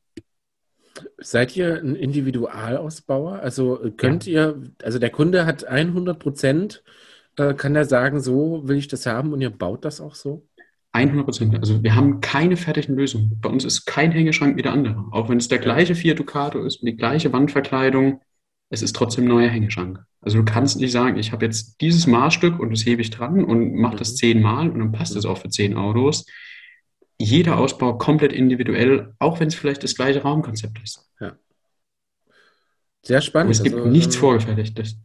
[1.17, 3.39] Seid ihr ein Individualausbauer?
[3.39, 4.49] Also könnt ja.
[4.51, 6.83] ihr, also der Kunde hat 100 Prozent,
[7.37, 10.47] äh, kann er sagen, so will ich das haben und ihr baut das auch so?
[10.91, 11.55] 100 Prozent.
[11.55, 13.39] Also wir haben keine fertigen Lösungen.
[13.41, 15.03] Bei uns ist kein Hängeschrank wie der andere.
[15.11, 18.21] Auch wenn es der gleiche Fiat Ducato ist und die gleiche Wandverkleidung,
[18.69, 19.99] es ist trotzdem ein neuer Hängeschrank.
[20.21, 23.43] Also du kannst nicht sagen, ich habe jetzt dieses Maßstück und das hebe ich dran
[23.43, 24.15] und mache das mhm.
[24.15, 26.25] zehnmal und dann passt es auch für zehn Autos.
[27.17, 31.09] Jeder Ausbau komplett individuell, auch wenn es vielleicht das gleiche Raumkonzept ist.
[31.19, 31.37] Ja.
[33.03, 33.47] Sehr spannend.
[33.47, 34.97] Und es gibt also, nichts ähm, Vorgefertigtes.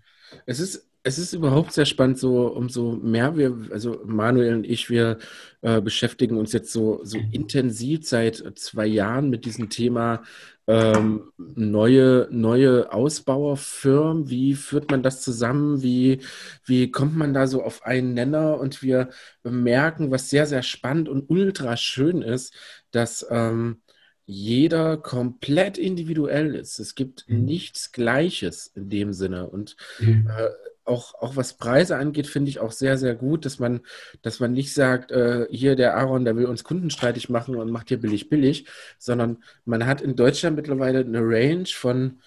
[0.47, 4.91] Es ist es ist überhaupt sehr spannend, so umso mehr wir, also Manuel und ich,
[4.91, 5.19] wir
[5.63, 10.23] äh, beschäftigen uns jetzt so, so intensiv seit zwei Jahren mit diesem Thema
[10.67, 14.29] ähm, neue, neue Ausbauerfirmen.
[14.29, 15.83] Wie führt man das zusammen?
[15.83, 16.21] Wie,
[16.67, 18.59] wie kommt man da so auf einen Nenner?
[18.59, 19.09] Und wir
[19.43, 22.55] merken, was sehr, sehr spannend und ultra schön ist,
[22.91, 23.81] dass ähm,
[24.27, 26.79] jeder komplett individuell ist.
[26.79, 27.47] Es gibt mhm.
[27.47, 29.49] nichts Gleiches in dem Sinne.
[29.49, 30.31] Und mhm.
[30.31, 30.51] äh,
[30.85, 33.81] auch, auch was Preise angeht, finde ich auch sehr, sehr gut, dass man,
[34.23, 37.89] dass man nicht sagt, äh, hier der Aaron, der will uns kundenstreitig machen und macht
[37.89, 38.67] hier billig, billig,
[38.99, 42.21] sondern man hat in Deutschland mittlerweile eine Range von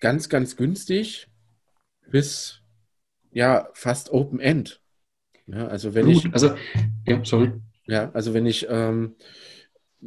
[0.00, 1.28] ganz, ganz günstig
[2.10, 2.60] bis
[3.32, 4.80] ja fast Open End.
[5.46, 6.32] Ja, also wenn gut, ich.
[6.32, 6.54] Also,
[7.06, 7.52] ja, sorry.
[7.86, 8.66] Ja, also wenn ich.
[8.68, 9.16] Ähm,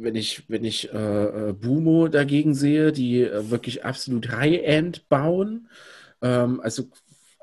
[0.00, 5.68] wenn ich, wenn ich äh, äh Bumo dagegen sehe, die äh, wirklich absolut High-End bauen,
[6.22, 6.84] ähm, also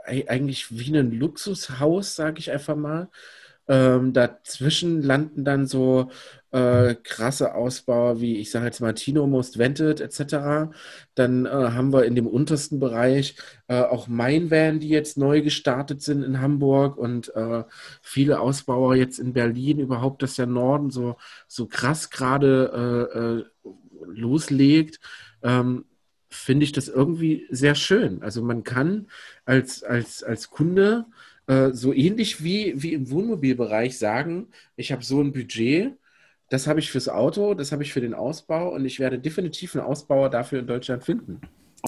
[0.06, 3.10] eigentlich wie ein Luxushaus, sage ich einfach mal.
[3.68, 6.12] Ähm, dazwischen landen dann so,
[6.56, 10.72] äh, krasse Ausbauer wie, ich sage jetzt mal, Tino Most Vented etc.
[11.16, 13.36] Dann äh, haben wir in dem untersten Bereich
[13.68, 17.64] äh, auch Mainvan, die jetzt neu gestartet sind in Hamburg und äh,
[18.02, 23.74] viele Ausbauer jetzt in Berlin, überhaupt, dass der Norden so, so krass gerade äh, äh,
[24.06, 25.00] loslegt.
[25.44, 25.86] Ähm,
[26.36, 28.22] finde ich das irgendwie sehr schön.
[28.22, 29.08] Also man kann
[29.46, 31.06] als, als, als Kunde
[31.48, 35.94] äh, so ähnlich wie, wie im Wohnmobilbereich sagen, ich habe so ein Budget,
[36.50, 39.76] das habe ich fürs Auto, das habe ich für den Ausbau und ich werde definitiv
[39.76, 41.42] einen Ausbauer dafür in Deutschland finden.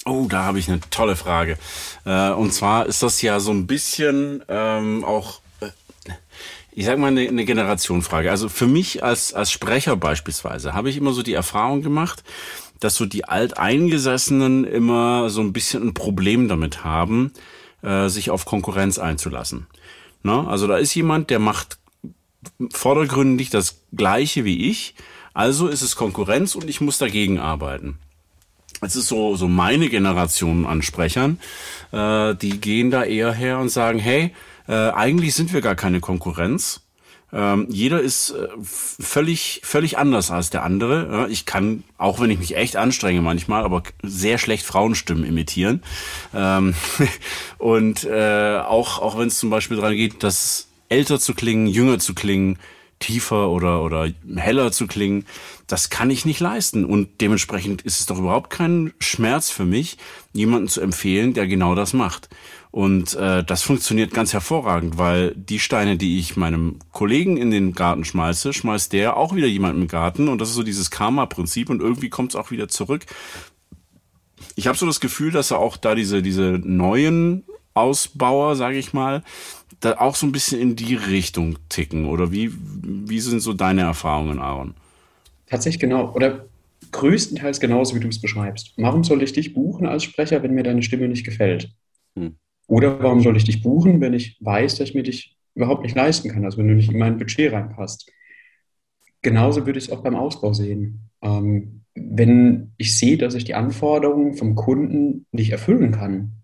[0.04, 1.58] Oh, da habe ich eine tolle Frage.
[2.04, 5.70] Äh, und zwar ist das ja so ein bisschen ähm, auch, äh,
[6.72, 8.30] ich sage mal, eine, eine Generationenfrage.
[8.30, 12.22] Also für mich als, als Sprecher beispielsweise habe ich immer so die Erfahrung gemacht,
[12.80, 17.32] dass so die Alteingesessenen immer so ein bisschen ein Problem damit haben,
[17.82, 19.66] äh, sich auf Konkurrenz einzulassen.
[20.22, 20.46] Ne?
[20.46, 21.78] Also da ist jemand, der macht
[22.72, 24.94] vordergründig das Gleiche wie ich,
[25.34, 27.98] also ist es Konkurrenz und ich muss dagegen arbeiten.
[28.80, 31.40] Es ist so, so meine Generation an Sprechern,
[31.92, 34.34] äh, die gehen da eher her und sagen, hey,
[34.68, 36.82] äh, eigentlich sind wir gar keine Konkurrenz,
[37.32, 41.28] ähm, jeder ist äh, völlig, völlig anders als der andere.
[41.30, 45.82] ich kann, auch wenn ich mich echt anstrenge manchmal, aber sehr schlecht Frauenstimmen imitieren.
[46.34, 46.74] Ähm,
[47.58, 51.98] und äh, auch, auch wenn es zum Beispiel daran geht, das älter zu klingen, jünger
[51.98, 52.58] zu klingen,
[52.98, 55.24] tiefer oder, oder heller zu klingen,
[55.66, 56.84] das kann ich nicht leisten.
[56.84, 59.98] Und dementsprechend ist es doch überhaupt kein Schmerz für mich,
[60.32, 62.28] jemanden zu empfehlen, der genau das macht.
[62.70, 67.72] Und äh, das funktioniert ganz hervorragend, weil die Steine, die ich meinem Kollegen in den
[67.72, 70.28] Garten schmeiße, schmeißt der auch wieder jemand im Garten.
[70.28, 73.06] Und das ist so dieses Karma-Prinzip und irgendwie kommt es auch wieder zurück.
[74.54, 77.44] Ich habe so das Gefühl, dass er auch da diese, diese neuen
[77.74, 79.22] Ausbauer, sage ich mal,
[79.80, 82.06] da auch so ein bisschen in die Richtung ticken.
[82.06, 84.74] Oder wie, wie sind so deine Erfahrungen, Aaron?
[85.46, 86.12] Tatsächlich genau.
[86.14, 86.46] Oder
[86.92, 88.72] größtenteils genauso, wie du es beschreibst.
[88.76, 91.70] Warum soll ich dich buchen als Sprecher, wenn mir deine Stimme nicht gefällt?
[92.16, 92.36] Hm.
[92.68, 95.96] Oder warum soll ich dich buchen, wenn ich weiß, dass ich mir dich überhaupt nicht
[95.96, 98.12] leisten kann, also wenn du nicht in mein Budget reinpasst?
[99.22, 101.10] Genauso würde ich es auch beim Ausbau sehen.
[101.22, 106.34] Ähm, wenn ich sehe, dass ich die Anforderungen vom Kunden nicht erfüllen kann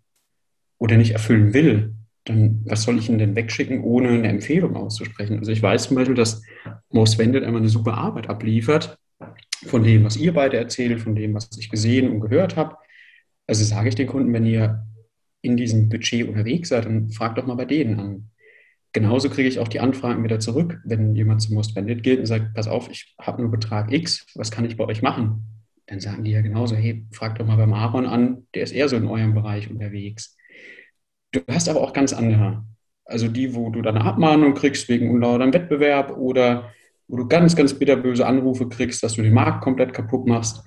[0.78, 1.94] oder nicht erfüllen will,
[2.24, 5.38] dann was soll ich ihn denn wegschicken, ohne eine Empfehlung auszusprechen?
[5.38, 6.42] Also ich weiß zum Beispiel, dass
[6.90, 8.98] Most Vended einmal eine super Arbeit abliefert,
[9.66, 12.76] von dem, was ihr beide erzählt, von dem, was ich gesehen und gehört habe.
[13.46, 14.86] Also sage ich den Kunden, wenn ihr
[15.44, 18.30] in diesem Budget unterwegs seid, dann fragt doch mal bei denen an.
[18.92, 22.26] Genauso kriege ich auch die Anfragen wieder zurück, wenn jemand zum Most Bandit geht und
[22.26, 25.42] sagt, pass auf, ich habe nur Betrag X, was kann ich bei euch machen?
[25.86, 28.88] Dann sagen die ja genauso, hey, fragt doch mal beim Aaron an, der ist eher
[28.88, 30.36] so in eurem Bereich unterwegs.
[31.32, 32.64] Du hast aber auch ganz andere.
[33.04, 36.72] Also die, wo du dann eine Abmahnung kriegst wegen unlauterem Wettbewerb oder
[37.08, 40.64] wo du ganz, ganz bitterböse Anrufe kriegst, dass du den Markt komplett kaputt machst,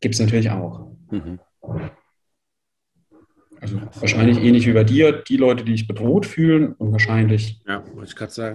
[0.00, 0.90] gibt es natürlich auch.
[1.10, 1.40] Mhm.
[3.62, 7.84] Also wahrscheinlich ähnlich wie bei dir, die Leute, die sich bedroht fühlen und wahrscheinlich ja,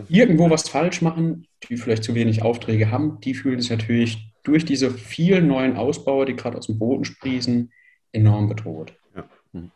[0.10, 4.66] irgendwo was falsch machen, die vielleicht zu wenig Aufträge haben, die fühlen sich natürlich durch
[4.66, 7.72] diese vielen neuen Ausbauer, die gerade aus dem Boden sprießen,
[8.12, 8.94] enorm bedroht.
[9.16, 9.24] Ja.
[9.54, 9.72] Hm.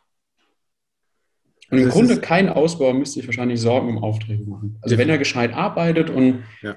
[1.69, 4.79] Und im also Grunde kein Ausbauer müsste sich wahrscheinlich Sorgen um Aufträge machen.
[4.81, 6.75] Also wenn er gescheit arbeitet und ja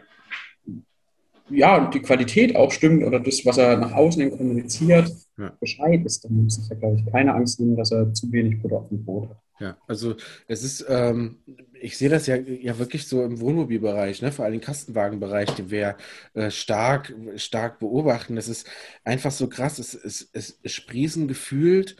[1.51, 5.57] ja, die Qualität auch stimmt oder das, was er nach außen kommuniziert, ja.
[5.61, 8.72] Bescheid ist, dann muss er, glaube ich, keine Angst nehmen, dass er zu wenig Brot
[8.72, 9.37] auf dem Brot hat.
[9.61, 10.16] Ja, also
[10.49, 11.39] es ist, ähm,
[11.80, 15.70] ich sehe das ja, ja wirklich so im Wohnmobilbereich, ne, vor allem im Kastenwagenbereich, den
[15.70, 15.97] wir
[16.35, 18.35] äh, stark, stark beobachten.
[18.35, 18.68] Das ist
[19.05, 21.97] einfach so krass, es, es, es, es sprießen gefühlt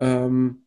[0.00, 0.62] ähm,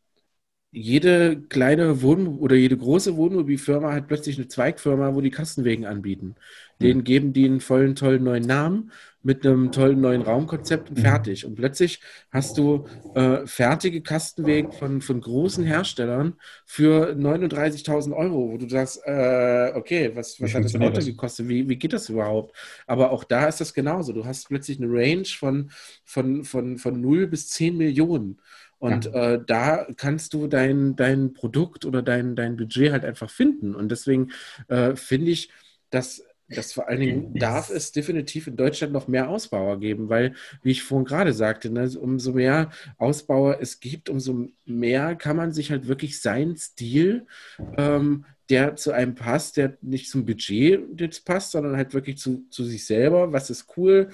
[0.71, 6.35] jede kleine Wohn- oder jede große Wohnmobilfirma hat plötzlich eine Zweigfirma, wo die Kastenwegen anbieten.
[6.81, 8.91] Denen geben die einen vollen, tollen neuen Namen
[9.21, 11.01] mit einem tollen neuen Raumkonzept und mhm.
[11.01, 11.45] fertig.
[11.45, 11.99] Und plötzlich
[12.31, 19.01] hast du äh, fertige Kastenwegen von, von großen Herstellern für 39.000 Euro, wo du sagst,
[19.05, 21.49] äh, okay, was, was hat das Auto gekostet?
[21.49, 22.55] Wie, wie geht das überhaupt?
[22.87, 24.13] Aber auch da ist das genauso.
[24.13, 25.71] Du hast plötzlich eine Range von,
[26.05, 28.39] von, von, von 0 bis 10 Millionen.
[28.77, 29.33] Und ja.
[29.33, 33.75] äh, da kannst du dein, dein Produkt oder dein, dein Budget halt einfach finden.
[33.75, 34.31] Und deswegen
[34.69, 35.49] äh, finde ich,
[35.89, 40.33] dass das vor allen Dingen darf es definitiv in Deutschland noch mehr Ausbauer geben, weil,
[40.63, 45.51] wie ich vorhin gerade sagte, ne, umso mehr Ausbauer es gibt, umso mehr kann man
[45.51, 47.27] sich halt wirklich seinen Stil,
[47.77, 52.45] ähm, der zu einem passt, der nicht zum Budget jetzt passt, sondern halt wirklich zu,
[52.49, 54.09] zu sich selber, was ist cool,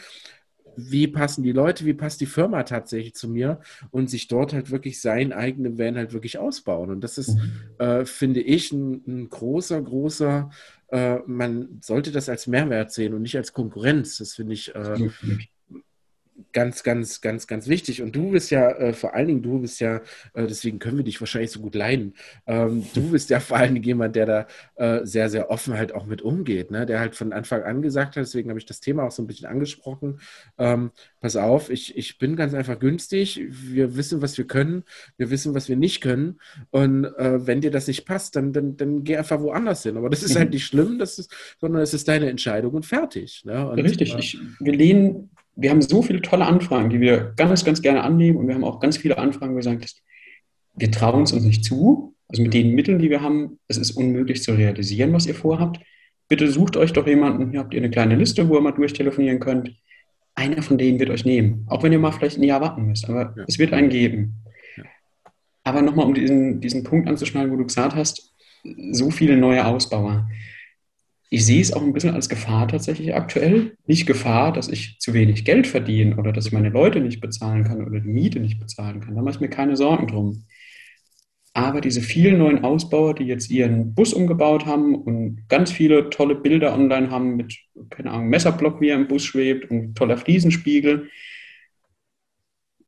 [0.75, 3.59] wie passen die Leute, wie passt die Firma tatsächlich zu mir?
[3.91, 6.89] Und sich dort halt wirklich seinen eigenen Van halt wirklich ausbauen.
[6.89, 7.51] Und das ist, mhm.
[7.79, 10.49] äh, finde ich, ein, ein, großer, großer
[11.25, 14.17] man sollte das als Mehrwert sehen und nicht als Konkurrenz.
[14.17, 15.09] Das finde ich äh,
[16.51, 18.01] ganz, ganz, ganz, ganz wichtig.
[18.01, 19.97] Und du bist ja, äh, vor allen Dingen, du bist ja,
[20.33, 22.13] äh, deswegen können wir dich wahrscheinlich so gut leiden.
[22.45, 25.93] Ähm, du bist ja vor allen Dingen jemand, der da äh, sehr, sehr offen halt
[25.93, 26.85] auch mit umgeht, ne?
[26.85, 29.27] der halt von Anfang an gesagt hat, deswegen habe ich das Thema auch so ein
[29.27, 30.19] bisschen angesprochen.
[30.57, 33.41] Ähm, pass auf, ich, ich bin ganz einfach günstig.
[33.49, 34.83] Wir wissen, was wir können.
[35.17, 36.39] Wir wissen, was wir nicht können.
[36.71, 39.97] Und äh, wenn dir das nicht passt, dann, dann, dann geh einfach woanders hin.
[39.97, 43.43] Aber das ist halt nicht schlimm, das ist, sondern es ist deine Entscheidung und fertig.
[43.45, 43.67] Ne?
[43.69, 44.13] Und, Richtig.
[44.13, 48.03] Äh, ich, wir lehnen wir haben so viele tolle Anfragen, die wir ganz, ganz gerne
[48.03, 48.37] annehmen.
[48.37, 49.81] Und wir haben auch ganz viele Anfragen, wo wir sagen,
[50.75, 52.13] wir trauen es uns nicht zu.
[52.27, 55.79] Also mit den Mitteln, die wir haben, es ist unmöglich zu realisieren, was ihr vorhabt.
[56.27, 59.39] Bitte sucht euch doch jemanden, hier habt ihr eine kleine Liste, wo ihr mal durchtelefonieren
[59.39, 59.71] könnt.
[60.33, 61.65] Einer von denen wird euch nehmen.
[61.69, 63.45] Auch wenn ihr mal vielleicht ein Jahr warten müsst, aber ja.
[63.47, 64.43] es wird einen geben.
[64.75, 64.83] Ja.
[65.63, 68.33] Aber nochmal, um diesen, diesen Punkt anzuschneiden, wo du gesagt hast,
[68.91, 70.27] so viele neue Ausbauer
[71.29, 73.75] ich sehe es auch ein bisschen als Gefahr tatsächlich aktuell.
[73.87, 77.63] Nicht Gefahr, dass ich zu wenig Geld verdiene oder dass ich meine Leute nicht bezahlen
[77.63, 79.15] kann oder die Miete nicht bezahlen kann.
[79.15, 80.45] Da mache ich mir keine Sorgen drum.
[81.53, 86.35] Aber diese vielen neuen Ausbauer, die jetzt ihren Bus umgebaut haben und ganz viele tolle
[86.35, 87.57] Bilder online haben mit,
[87.89, 91.09] keine Ahnung, Messerblock, wie er im Bus schwebt und toller Fliesenspiegel,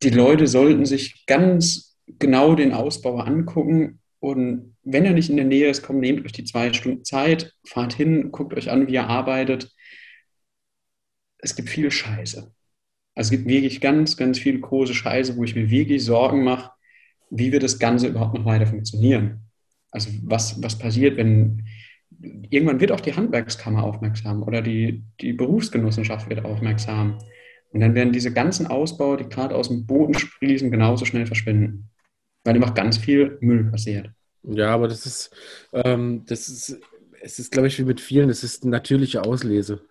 [0.04, 5.46] die Leute sollten sich ganz genau den Ausbauer angucken und wenn er nicht in der
[5.46, 8.96] Nähe ist, kommt, nehmt euch die zwei Stunden Zeit, fahrt hin, guckt euch an, wie
[8.96, 9.74] er arbeitet.
[11.38, 12.40] Es gibt viel Scheiße.
[13.16, 16.72] Also es gibt wirklich ganz, ganz viel große Scheiße, wo ich mir wirklich Sorgen mache,
[17.30, 19.46] wie wird das Ganze überhaupt noch weiter funktionieren.
[19.92, 21.66] Also was, was passiert, wenn
[22.50, 27.18] irgendwann wird auch die Handwerkskammer aufmerksam oder die, die Berufsgenossenschaft wird aufmerksam.
[27.72, 31.90] Und dann werden diese ganzen Ausbauer, die gerade aus dem Boden sprießen, genauso schnell verschwinden
[32.48, 34.10] weil einfach ganz viel Müll passiert.
[34.48, 35.32] Ja, aber das ist,
[35.74, 36.80] ähm, das ist,
[37.22, 39.82] es ist, glaube ich, wie mit vielen, es ist eine natürliche Auslese.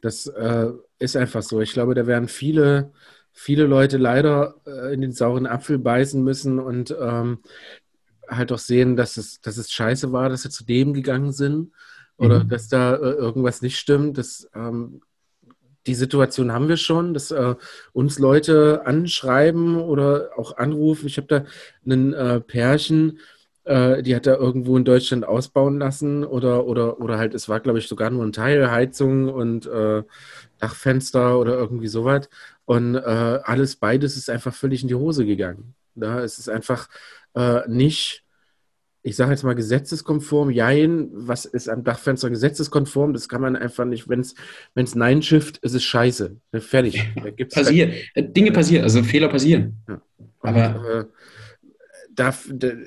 [0.00, 1.60] Das äh, ist einfach so.
[1.60, 2.92] Ich glaube, da werden viele,
[3.32, 7.38] viele Leute leider äh, in den sauren Apfel beißen müssen und ähm,
[8.28, 11.72] halt auch sehen, dass es, dass es scheiße war, dass sie zu dem gegangen sind
[12.16, 12.48] oder mhm.
[12.48, 14.16] dass da äh, irgendwas nicht stimmt.
[14.16, 15.02] Das ähm,
[15.86, 17.54] die Situation haben wir schon, dass äh,
[17.92, 21.06] uns Leute anschreiben oder auch anrufen.
[21.06, 21.44] Ich habe da
[21.84, 23.18] einen äh, Pärchen,
[23.64, 27.60] äh, die hat da irgendwo in Deutschland ausbauen lassen oder, oder, oder halt, es war,
[27.60, 30.02] glaube ich, sogar nur ein Teil, Heizung und äh,
[30.58, 32.28] Dachfenster oder irgendwie sowas.
[32.64, 35.74] Und äh, alles beides ist einfach völlig in die Hose gegangen.
[35.94, 36.88] Ja, es ist einfach
[37.34, 38.24] äh, nicht
[39.02, 43.84] ich sage jetzt mal gesetzeskonform, jein, was ist am Dachfenster gesetzeskonform, das kann man einfach
[43.84, 46.36] nicht, wenn es Nein schifft, ist es scheiße.
[46.60, 47.02] Fertig.
[47.36, 47.94] Gibt's passiert.
[48.16, 49.82] Dinge passieren, also Fehler passieren.
[49.88, 50.00] Ja.
[50.40, 51.04] Aber äh,
[52.14, 52.34] da,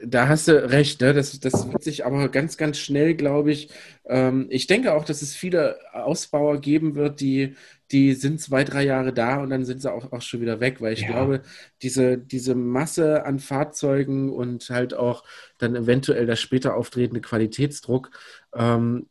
[0.05, 1.13] da hast du recht, ne?
[1.13, 3.69] das, das wird sich aber ganz, ganz schnell, glaube ich.
[4.05, 7.55] Ähm, ich denke auch, dass es viele Ausbauer geben wird, die,
[7.91, 10.79] die sind zwei, drei Jahre da und dann sind sie auch, auch schon wieder weg,
[10.79, 11.07] weil ich ja.
[11.07, 11.41] glaube,
[11.81, 15.23] diese, diese Masse an Fahrzeugen und halt auch
[15.57, 18.11] dann eventuell der später auftretende Qualitätsdruck
[18.53, 19.07] ähm,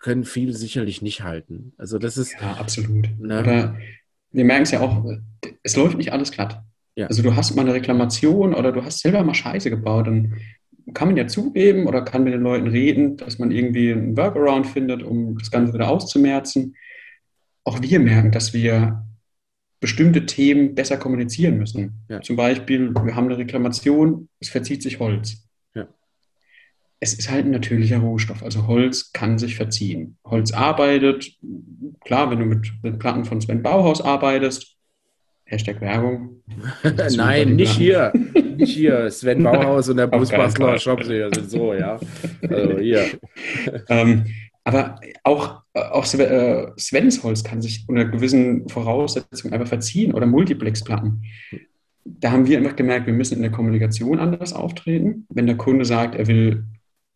[0.00, 1.72] können viele sicherlich nicht halten.
[1.76, 2.34] Also das ist.
[2.40, 3.08] Ja, absolut.
[3.18, 3.38] Ne?
[3.38, 3.78] Aber
[4.32, 5.04] wir merken es ja auch,
[5.62, 6.62] es läuft nicht alles glatt.
[6.96, 7.06] Ja.
[7.06, 10.36] Also du hast mal eine Reklamation oder du hast selber mal Scheiße gebaut, dann
[10.92, 14.66] kann man ja zugeben oder kann mit den Leuten reden, dass man irgendwie einen Workaround
[14.66, 16.76] findet, um das Ganze wieder auszumerzen.
[17.64, 19.04] Auch wir merken, dass wir
[19.80, 22.04] bestimmte Themen besser kommunizieren müssen.
[22.08, 22.20] Ja.
[22.20, 25.48] Zum Beispiel, wir haben eine Reklamation, es verzieht sich Holz.
[25.74, 25.88] Ja.
[27.00, 30.16] Es ist halt ein natürlicher Rohstoff, also Holz kann sich verziehen.
[30.24, 31.38] Holz arbeitet,
[32.00, 34.73] klar, wenn du mit, mit Platten von Sven Bauhaus arbeitest,
[35.46, 36.42] Hashtag Werbung.
[37.16, 38.12] Nein, nicht hier.
[38.56, 39.10] Nicht hier.
[39.10, 41.98] Sven Bauhaus und der Busbastler Shopseher sind so, ja.
[42.48, 43.04] Also hier.
[43.88, 44.24] ähm,
[44.64, 51.22] aber auch, auch äh, Svens Holz kann sich unter gewissen Voraussetzungen einfach verziehen oder Multiplexplatten.
[52.06, 55.26] Da haben wir einfach gemerkt, wir müssen in der Kommunikation anders auftreten.
[55.28, 56.64] Wenn der Kunde sagt, er will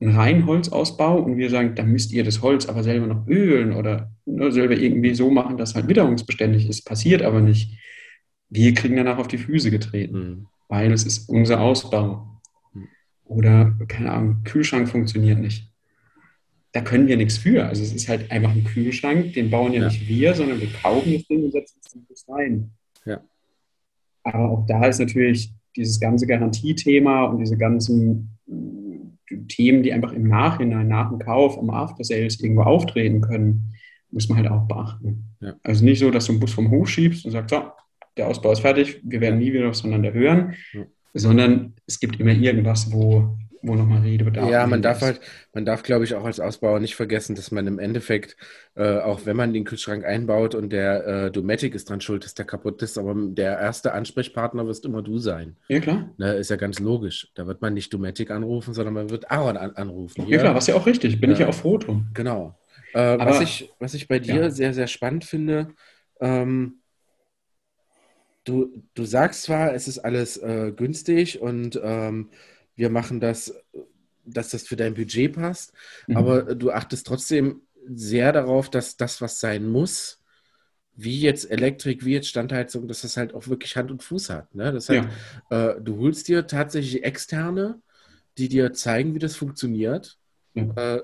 [0.01, 4.11] einen Reinholzausbau und wir sagen, dann müsst ihr das Holz aber selber noch ölen oder
[4.27, 6.85] ne, selber irgendwie so machen, dass es halt witterungsbeständig ist.
[6.85, 7.79] Passiert aber nicht
[8.51, 10.47] wir kriegen danach auf die Füße getreten, mhm.
[10.69, 12.41] weil es ist unser Ausbau.
[12.73, 12.89] Mhm.
[13.25, 15.71] Oder, keine Ahnung, Kühlschrank funktioniert nicht.
[16.73, 17.67] Da können wir nichts für.
[17.67, 19.89] Also es ist halt einfach ein Kühlschrank, den bauen ja, ja.
[19.89, 21.81] nicht wir, sondern wir kaufen das Ding und setzen
[22.13, 22.71] es rein.
[23.05, 23.21] Ja.
[24.23, 30.13] Aber auch da ist natürlich dieses ganze Garantiethema und diese ganzen äh, Themen, die einfach
[30.13, 33.75] im Nachhinein, nach dem Kauf, am After Sales irgendwo auftreten können,
[34.11, 35.25] muss man halt auch beachten.
[35.41, 35.55] Ja.
[35.63, 37.63] Also nicht so, dass du einen Bus vom Hof schiebst und sagst, so,
[38.19, 40.83] der Ausbau ist fertig, wir werden nie wieder aufeinander hören, ja.
[41.15, 44.85] sondern es gibt immer irgendwas, wo wo nochmal Redebedarf Ja, man ist.
[44.85, 45.21] darf halt,
[45.53, 48.37] man darf, glaube ich, auch als Ausbauer nicht vergessen, dass man im Endeffekt,
[48.77, 52.35] äh, auch wenn man den Kühlschrank einbaut und der äh, Dometic ist dran schuld, dass
[52.35, 55.57] der kaputt ist, aber der erste Ansprechpartner wirst immer du sein.
[55.67, 56.09] Ja, klar.
[56.19, 57.33] Ne, ist ja ganz logisch.
[57.35, 60.25] Da wird man nicht Dometic anrufen, sondern man wird Aaron an anrufen.
[60.29, 61.21] Ja, klar, was ja auch richtig.
[61.21, 61.47] Bin ich Ja.
[61.47, 62.07] ja auch froh drum.
[62.15, 62.57] Genau.
[62.95, 64.51] Äh, was, Aber- ich, was ich bei dir Ja.
[64.51, 65.71] sehr, sehr spannend finde,
[66.21, 66.75] ähm,
[68.49, 72.31] du, du sagst zwar, es ist alles äh, günstig und ähm,
[72.77, 73.55] wir machen das,
[74.25, 75.73] dass das für dein Budget passt,
[76.07, 76.17] Mhm.
[76.17, 77.63] aber du achtest trotzdem
[77.95, 80.23] sehr darauf, dass das, was sein muss,
[80.95, 84.55] wie jetzt Elektrik, wie jetzt Standheizung, dass das halt auch wirklich Hand und Fuß hat.
[84.55, 84.73] Ne?
[84.73, 85.09] Das heißt,
[85.51, 85.75] Ja.
[85.77, 87.81] äh, du holst dir tatsächlich externe,
[88.39, 90.19] die dir zeigen, wie das funktioniert,
[90.55, 90.65] Ja.
[90.77, 91.03] äh,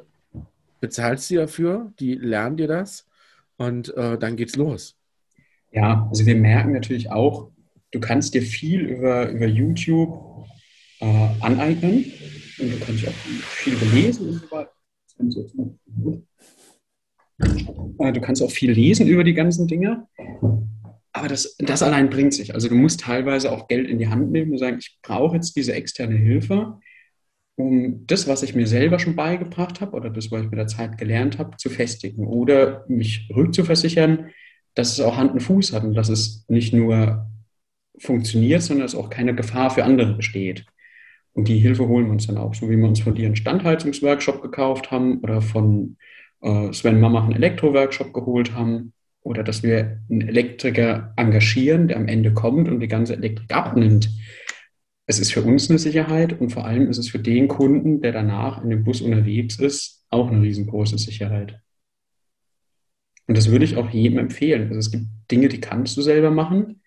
[0.80, 3.06] bezahlst sie dafür, die lernen dir das
[3.56, 4.96] und äh, dann geht's los.
[5.74, 7.50] Ja, also wir merken natürlich auch,
[7.90, 10.46] du kannst dir viel über, über YouTube
[11.00, 12.12] äh, aneignen
[12.58, 14.40] und du kannst auch viel lesen
[17.98, 20.06] Äh, Du kannst auch viel lesen über die ganzen Dinge.
[21.12, 22.54] Aber das, das allein bringt sich.
[22.54, 25.56] Also du musst teilweise auch Geld in die Hand nehmen und sagen, ich brauche jetzt
[25.56, 26.78] diese externe Hilfe,
[27.56, 30.68] um das, was ich mir selber schon beigebracht habe oder das, was ich mit der
[30.68, 34.30] Zeit gelernt habe, zu festigen oder mich rückzuversichern,
[34.74, 37.26] dass es auch Hand und Fuß hat und dass es nicht nur
[37.98, 40.66] funktioniert, sondern dass auch keine Gefahr für andere besteht.
[41.32, 43.36] Und die Hilfe holen wir uns dann auch, so wie wir uns von dir einen
[43.36, 45.96] Standheizungsworkshop gekauft haben oder von
[46.42, 52.08] äh, Sven Mama einen Elektroworkshop geholt haben oder dass wir einen Elektriker engagieren, der am
[52.08, 54.10] Ende kommt und die ganze Elektrik abnimmt.
[55.06, 58.12] Es ist für uns eine Sicherheit und vor allem ist es für den Kunden, der
[58.12, 61.60] danach in dem Bus unterwegs ist, auch eine riesengroße Sicherheit.
[63.26, 64.68] Und das würde ich auch jedem empfehlen.
[64.68, 66.82] Also es gibt Dinge, die kannst du selber machen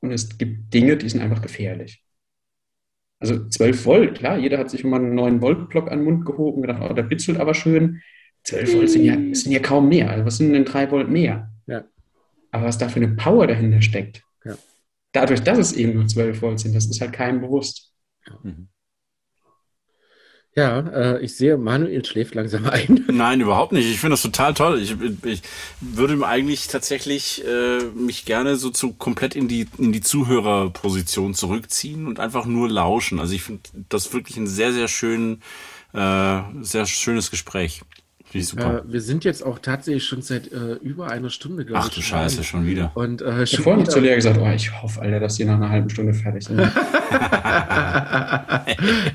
[0.00, 2.02] und es gibt Dinge, die sind einfach gefährlich.
[3.20, 6.56] Also 12 Volt, klar, jeder hat sich immer einen neuen Voltblock an den Mund gehoben
[6.56, 8.00] und gedacht, oh, der bitzelt aber schön.
[8.44, 10.10] 12 Volt sind ja, sind ja kaum mehr.
[10.10, 11.52] Also was sind denn 3 Volt mehr?
[11.66, 11.84] Ja.
[12.50, 14.56] Aber was da für eine Power dahinter steckt, Ja.
[15.12, 17.92] dadurch, dass es eben nur 12 Volt sind, das ist halt keinem bewusst.
[20.54, 23.04] Ja, äh, ich sehe, Manuel schläft langsam ein.
[23.12, 23.88] Nein, überhaupt nicht.
[23.88, 24.80] Ich finde das total toll.
[24.80, 25.42] Ich, ich
[25.80, 32.06] würde eigentlich tatsächlich äh, mich gerne so zu komplett in die in die Zuhörerposition zurückziehen
[32.08, 33.20] und einfach nur lauschen.
[33.20, 35.42] Also ich finde das wirklich ein sehr sehr schön
[35.92, 37.82] äh, sehr schönes Gespräch.
[38.30, 38.78] Finde ich super.
[38.86, 42.02] Äh, wir sind jetzt auch tatsächlich schon seit äh, über einer Stunde, glaube Ach du
[42.02, 42.90] Scheiße, schon wieder.
[42.94, 45.54] Und äh, Ich vorhin wieder- zu Lea gesagt, oh, ich hoffe, Alter, dass die nach
[45.54, 46.60] einer halben Stunde fertig sind.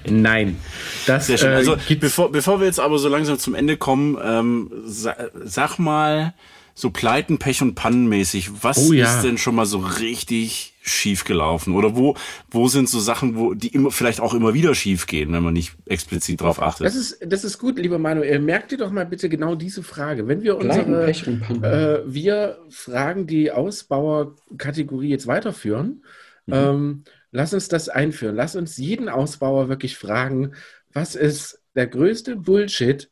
[0.10, 0.58] Nein.
[1.06, 1.52] Das Sehr schön.
[1.52, 5.78] äh, Also bevor, bevor wir jetzt aber so langsam zum Ende kommen, ähm, sa sag
[5.80, 6.34] mal
[6.76, 9.06] so Pleiten, Pech und Pannenmäßig, was Oh ja.
[9.06, 11.76] ist denn schon mal so richtig schief gelaufen?
[11.76, 12.16] Oder wo,
[12.50, 15.54] wo sind so Sachen, wo die immer vielleicht auch immer wieder schief gehen, wenn man
[15.54, 16.86] nicht explizit drauf achtet?
[16.88, 18.40] das, ist, das ist gut, lieber Manuel.
[18.40, 20.28] Merk dir doch mal bitte genau diese Frage.
[20.28, 21.64] Wenn wir Pleiten, unsere, Pech und Pannen.
[21.64, 26.04] äh, wir Fragen die Ausbauerkategorie jetzt weiterführen,
[26.50, 28.36] ähm, lass uns das einführen.
[28.36, 30.54] Lass uns jeden Ausbauer wirklich fragen,
[30.92, 33.10] was ist der größte Bullshit,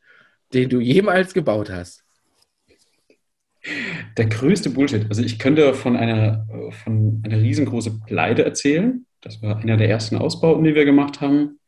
[0.52, 2.01] den du jemals gebaut hast?
[4.16, 5.06] Der größte Bullshit.
[5.08, 9.06] Also ich könnte von einer, äh, von einer riesengroßen Pleite erzählen.
[9.20, 11.60] Das war einer der ersten Ausbauten, die wir gemacht haben.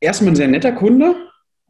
[0.00, 1.14] Erstmal ein sehr netter Kunde,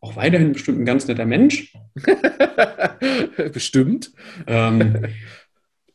[0.01, 1.73] auch weiterhin bestimmt ein ganz netter Mensch.
[3.53, 4.13] Bestimmt.
[4.47, 5.07] Ähm,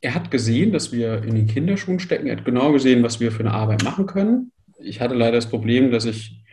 [0.01, 2.27] er hat gesehen, dass wir in den Kinderschuhen stecken.
[2.27, 4.51] Er hat genau gesehen, was wir für eine Arbeit machen können.
[4.79, 6.43] Ich hatte leider das Problem, dass ich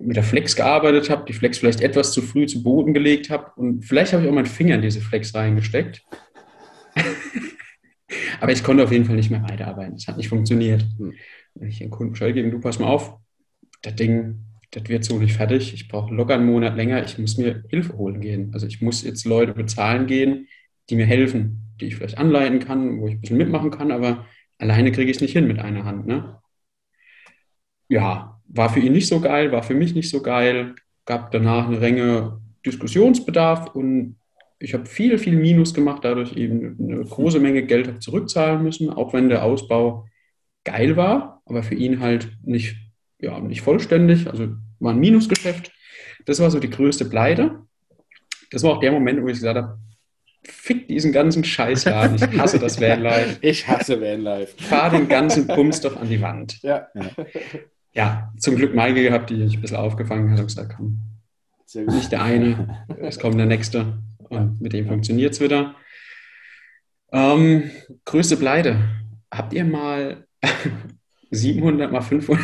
[0.00, 3.50] mit der Flex gearbeitet habe, die Flex vielleicht etwas zu früh zu Boden gelegt habe
[3.56, 6.02] und vielleicht habe ich auch meinen Finger in diese Flex reingesteckt.
[8.40, 9.96] Aber ich konnte auf jeden Fall nicht mehr weiterarbeiten.
[9.96, 10.84] Es hat nicht funktioniert.
[11.54, 13.18] Wenn ich den Kunden Bescheid gebe, du pass mal auf,
[13.82, 15.74] das Ding, das wird so nicht fertig.
[15.74, 17.04] Ich brauche locker einen Monat länger.
[17.04, 18.50] Ich muss mir Hilfe holen gehen.
[18.52, 20.46] Also ich muss jetzt Leute bezahlen gehen,
[20.88, 24.26] die mir helfen, die ich vielleicht anleiten kann, wo ich ein bisschen mitmachen kann, aber
[24.58, 26.06] alleine kriege ich es nicht hin mit einer Hand.
[26.06, 26.40] Ne?
[27.88, 30.74] Ja, war für ihn nicht so geil, war für mich nicht so geil.
[31.04, 34.16] Gab danach eine Menge Diskussionsbedarf und
[34.58, 38.90] ich habe viel, viel Minus gemacht, dadurch eben eine große Menge Geld habe zurückzahlen müssen,
[38.90, 40.06] auch wenn der Ausbau
[40.64, 42.76] geil war, aber für ihn halt nicht,
[43.20, 44.48] ja, nicht vollständig, also
[44.80, 45.72] war ein Minusgeschäft.
[46.26, 47.62] Das war so die größte Pleite.
[48.50, 49.78] Das war auch der Moment, wo ich gesagt habe,
[50.42, 53.38] fick diesen ganzen Scheißladen, ich hasse das Vanlife.
[53.40, 54.54] Ich hasse Vanlife.
[54.62, 56.60] Fahr den ganzen Bums doch an die Wand.
[56.62, 57.10] Ja, Ja,
[58.38, 60.98] zum Glück Maike gehabt, die mich ein bisschen aufgefangen hat und gesagt, komm,
[61.66, 61.94] sehr gut.
[61.94, 65.74] nicht der eine, es kommt der nächste und mit dem funktioniert es wieder.
[67.12, 67.70] Ähm,
[68.04, 68.78] größte Pleite.
[69.30, 70.26] Habt ihr mal
[71.30, 72.40] 700 mal 500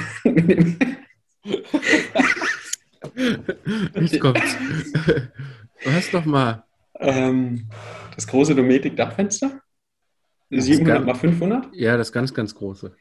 [3.94, 4.56] Jetzt kommt's.
[5.84, 6.64] Was doch mal?
[7.00, 7.68] ähm,
[8.14, 9.60] das große Dometic-Dachfenster.
[10.50, 11.68] 700 mal 500.
[11.74, 12.94] Ja, das ganz, ganz große.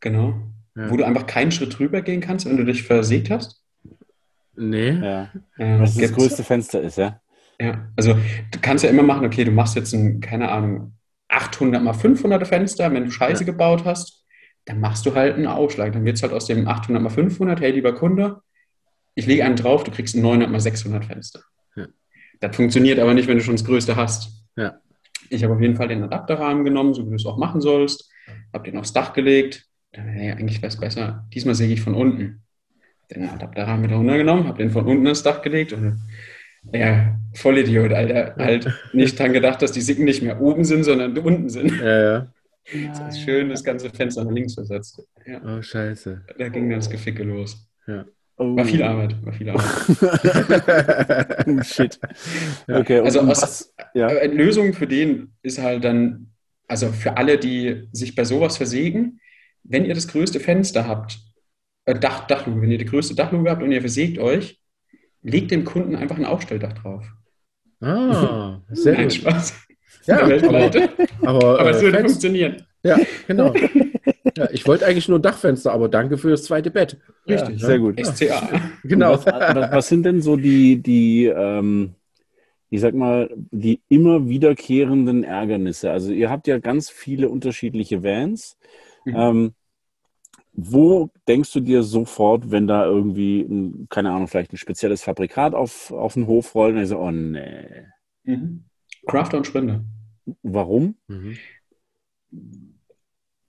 [0.00, 0.34] Genau.
[0.76, 0.90] Ja.
[0.90, 3.62] Wo du einfach keinen Schritt drüber gehen kannst, wenn du dich versägt hast.
[4.54, 4.90] Nee.
[4.90, 5.30] Ja.
[5.56, 6.16] Was das gibt's.
[6.16, 7.20] größte Fenster ist, ja?
[7.60, 10.92] Ja, also du kannst ja immer machen, okay, du machst jetzt ein, keine Ahnung,
[11.28, 13.50] 800 mal 500 Fenster, wenn du Scheiße Ja.
[13.50, 14.24] gebaut hast,
[14.66, 15.92] dann machst du halt einen Ausschlag.
[15.92, 18.42] Dann wird es halt aus dem 800 mal 500, hey, lieber Kunde,
[19.14, 21.40] ich lege einen drauf, du kriegst ein 900 mal 600 Fenster.
[21.74, 21.86] Ja.
[22.40, 24.44] Das funktioniert aber nicht, wenn du schon das Größte hast.
[24.56, 24.78] Ja.
[25.30, 28.10] Ich habe auf jeden Fall den Adapterrahmen genommen, so wie du es auch machen sollst,
[28.52, 29.65] habe den aufs Dach gelegt.
[29.96, 32.42] Dann, hey, eigentlich wäre es besser, diesmal säge ich von unten.
[33.10, 36.00] Den Adapterrahmen wieder runtergenommen, habe den von unten ins Dach gelegt und
[36.72, 38.34] ja, Vollidiot, Alter.
[38.36, 41.70] Halt nicht dran gedacht, dass die Sicken nicht mehr oben sind, sondern unten sind.
[41.80, 42.26] Ja, ja.
[42.88, 45.00] Das ist schön das ganze Fenster nach links versetzt.
[45.24, 46.22] Ja, Oh, scheiße.
[46.36, 47.68] da ging dann das Geficke los.
[48.38, 48.56] Oh.
[48.56, 49.64] War viel Arbeit, war viel Arbeit.
[51.46, 51.98] oh, shit.
[52.68, 54.08] Okay, Also aus- was, ja.
[54.24, 56.32] Lösung für den ist halt dann,
[56.68, 59.20] also für alle, die sich bei sowas versägen,
[59.68, 61.18] wenn ihr das größte Fenster habt,
[61.84, 64.60] äh, Dach, Dachluke, wenn ihr die größte Dachluke habt und ihr versägt euch,
[65.22, 67.06] legt dem Kunden einfach ein Aufstelldach drauf.
[67.80, 69.14] Ah, sehr Nein, gut.
[69.14, 69.54] Spaß.
[70.06, 70.88] Ja, Weltweite.
[71.22, 72.62] aber, Aber äh, es würde Fenster- funktionieren.
[72.82, 72.96] Ja,
[73.26, 73.52] genau.
[74.36, 76.98] Ja, ich wollte eigentlich nur Dachfenster, aber danke für das zweite Bett.
[77.26, 77.60] Richtig.
[77.60, 77.98] sehr gut.
[78.04, 78.48] SCA.
[78.84, 79.12] Genau.
[79.14, 81.94] Was, was, was sind denn so die, die ähm,
[82.70, 85.90] ich sag mal, die immer wiederkehrenden Ärgernisse?
[85.90, 88.56] Also ihr habt ja ganz viele unterschiedliche Vans.
[89.06, 89.14] Mhm.
[89.16, 89.54] Ähm,
[90.52, 95.54] wo denkst du dir sofort, wenn da irgendwie, ein, keine Ahnung, vielleicht ein spezielles Fabrikat
[95.54, 97.86] auf, auf den Hof rollt und ich so, oh nee.
[98.24, 98.64] Mhm.
[99.06, 99.84] Crafter und Sprinter.
[100.42, 100.96] Warum?
[101.08, 101.36] Mhm.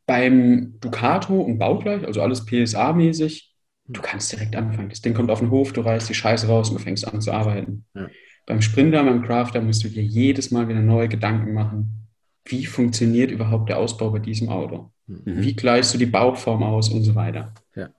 [0.05, 3.53] Beim Ducato und baugleich, also alles PSA-mäßig,
[3.87, 4.89] du kannst direkt anfangen.
[4.89, 7.21] Das Ding kommt auf den Hof, du reißt die Scheiße raus und du fängst an
[7.21, 7.85] zu arbeiten.
[7.95, 8.09] Ja.
[8.45, 12.07] Beim Sprinter, beim Crafter musst du dir jedes Mal wieder neue Gedanken machen.
[12.45, 14.91] Wie funktioniert überhaupt der Ausbau bei diesem Auto?
[15.07, 15.21] Mhm.
[15.25, 17.53] Wie gleichst du die Bauform aus und so weiter?
[17.75, 17.89] Ja.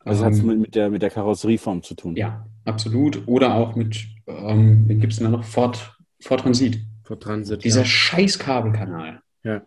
[0.00, 2.16] Also hat es Ähm, mit, der, mit der Karosserieform zu tun.
[2.16, 3.26] ja, absolut.
[3.26, 5.44] Oder auch mit, ähm, gibt es denn da noch?
[5.44, 6.78] Ford, Ford Transit.
[7.04, 7.64] Vor Transit.
[7.64, 7.86] Dieser ja.
[7.86, 9.20] scheiß Kabelkanal.
[9.44, 9.62] Ja.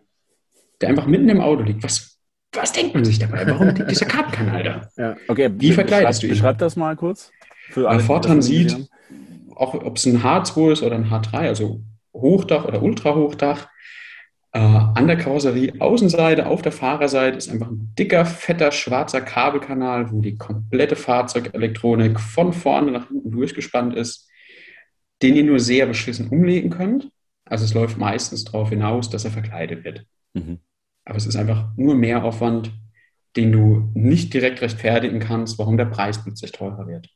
[0.80, 1.82] Der einfach mitten im Auto liegt.
[1.82, 2.18] Was,
[2.52, 3.46] was denkt man sich dabei?
[3.46, 5.16] Warum liegt dieser Kabelkanal da?
[5.28, 6.30] Okay, Wie verkleidest beschreib, du ihn?
[6.30, 7.30] Beschreib das mal kurz.
[7.68, 8.88] Für die Ford Transit,
[9.54, 11.80] auch ob es ein H2 ist oder ein H3, also
[12.12, 13.68] Hochdach oder Ultrahochdach,
[14.52, 20.10] äh, an der Karosserie Außenseite, auf der Fahrerseite ist einfach ein dicker, fetter, schwarzer Kabelkanal,
[20.10, 24.28] wo die komplette Fahrzeugelektronik von vorne nach hinten durchgespannt ist,
[25.22, 27.10] den ihr nur sehr beschissen umlegen könnt.
[27.44, 30.04] Also es läuft meistens darauf hinaus, dass er verkleidet wird.
[30.34, 30.58] Mhm.
[31.04, 32.72] Aber es ist einfach nur Mehraufwand,
[33.36, 37.08] den du nicht direkt rechtfertigen kannst, warum der Preis plötzlich teurer wird.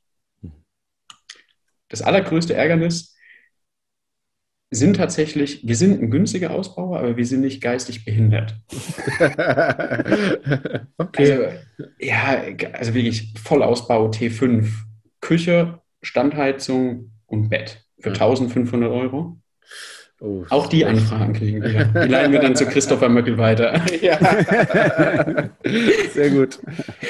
[1.89, 3.14] Das allergrößte Ärgernis
[4.75, 8.57] sind tatsächlich, wir sind ein günstiger Ausbauer, aber wir sind nicht geistig behindert.
[10.99, 11.19] okay.
[11.19, 11.43] Also,
[11.99, 14.67] ja, also wirklich Vollausbau T5,
[15.21, 18.15] Küche, Standheizung und Bett für Ja.
[18.15, 19.39] 1500 Euro.
[20.21, 21.85] Oh, Auch die Anfragen kriegen wir.
[21.85, 23.83] Die leiten wir dann zu Christopher Möckel weiter.
[24.01, 24.19] Ja.
[26.13, 26.61] Sehr gut.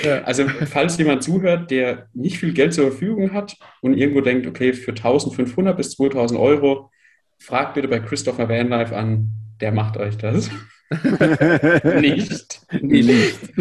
[0.03, 0.23] Ja.
[0.23, 4.73] Also, falls jemand zuhört, der nicht viel Geld zur Verfügung hat und irgendwo denkt, okay,
[4.73, 6.91] für 1500 bis 2000 Euro,
[7.39, 9.29] fragt bitte bei Christopher Vanlife an,
[9.61, 10.51] der macht euch das.
[12.01, 12.61] nicht.
[12.83, 13.57] Nicht.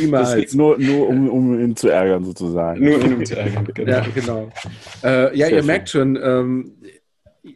[0.00, 0.54] Niemals.
[0.54, 2.82] nur, nur um, um ihn zu ärgern, sozusagen.
[2.84, 3.68] Nur ihn um zu ärgern.
[3.74, 3.90] Genau.
[3.90, 4.50] Ja, genau.
[5.04, 5.66] Äh, ja, ihr schön.
[5.66, 6.72] merkt schon, ähm,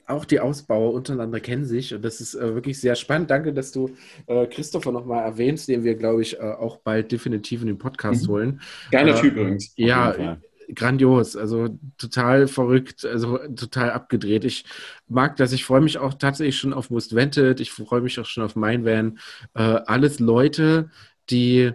[0.07, 3.31] auch die Ausbauer untereinander kennen sich und das ist äh, wirklich sehr spannend.
[3.31, 3.91] Danke, dass du
[4.27, 8.25] äh, Christopher nochmal erwähnst, den wir, glaube ich, äh, auch bald definitiv in den Podcast
[8.25, 8.29] Mhm.
[8.33, 8.61] holen.
[8.91, 9.73] Geiler Äh, Typ übrigens.
[9.77, 10.39] Ja.
[10.75, 14.45] Grandios, also total verrückt, also total abgedreht.
[14.45, 14.65] Ich
[15.09, 18.27] mag das, ich freue mich auch tatsächlich schon auf Most Vented, ich freue mich auch
[18.27, 19.19] schon auf mein Van.
[19.55, 20.91] Äh, alles Leute,
[21.31, 21.73] die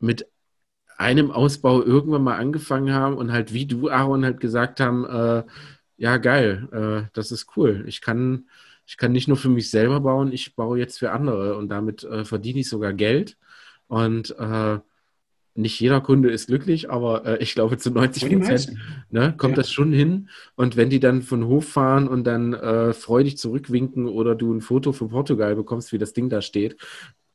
[0.00, 0.26] mit
[0.98, 5.44] einem Ausbau irgendwann mal angefangen haben und halt wie du, Aaron, halt gesagt haben, äh,
[5.96, 7.84] ja geil, äh, das ist cool.
[7.86, 8.48] Ich kann,
[8.86, 12.04] ich kann nicht nur für mich selber bauen, ich baue jetzt für andere und damit
[12.04, 13.36] äh, verdiene ich sogar Geld.
[13.88, 14.78] Und äh,
[15.54, 18.78] nicht jeder Kunde ist glücklich, aber äh, ich glaube zu 90 Und die Prozent
[19.10, 19.62] ne, kommt Ja.
[19.62, 20.28] das schon hin.
[20.56, 24.60] Und wenn die dann von Hof fahren und dann äh, freudig zurückwinken oder du ein
[24.60, 26.76] Foto von Portugal bekommst, wie das Ding da steht,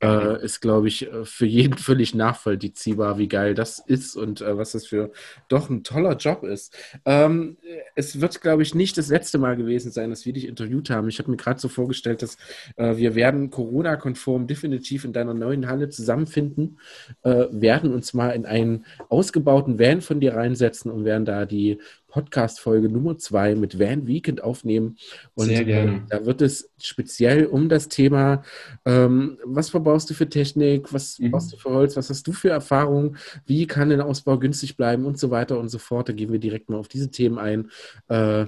[0.02, 4.58] äh, ist, glaube ich, äh, für jeden völlig nachvollziehbar, wie geil das ist und äh,
[4.58, 5.12] was das für
[5.48, 6.76] doch ein toller Job ist.
[7.06, 7.58] Ähm,
[7.95, 11.10] es wird, glaube ich, nicht das letzte Mal gewesen sein, dass wir dich interviewt haben.
[11.10, 12.38] Ich habe mir gerade so vorgestellt, dass
[12.76, 16.80] äh, wir werden Corona-konform definitiv in deiner neuen Halle zusammenfinden,
[17.24, 21.80] äh, werden uns mal in einen ausgebauten Van von dir reinsetzen und werden da die
[22.08, 24.97] Podcast-Folge Nummer zwei mit Van Weekend aufnehmen.
[25.36, 25.97] Und Sehr gerne.
[25.97, 28.43] Äh, da wird es speziell um das Thema,
[28.86, 31.32] ähm, was verbaust du für Technik, was mhm.
[31.32, 35.05] baust du für Holz, was hast du für Erfahrungen, wie kann der Ausbau günstig bleiben
[35.05, 36.10] und so weiter und so fort.
[36.10, 37.72] Da gehen wir direkt mal auf diese Themen ein.
[38.08, 38.45] Äh,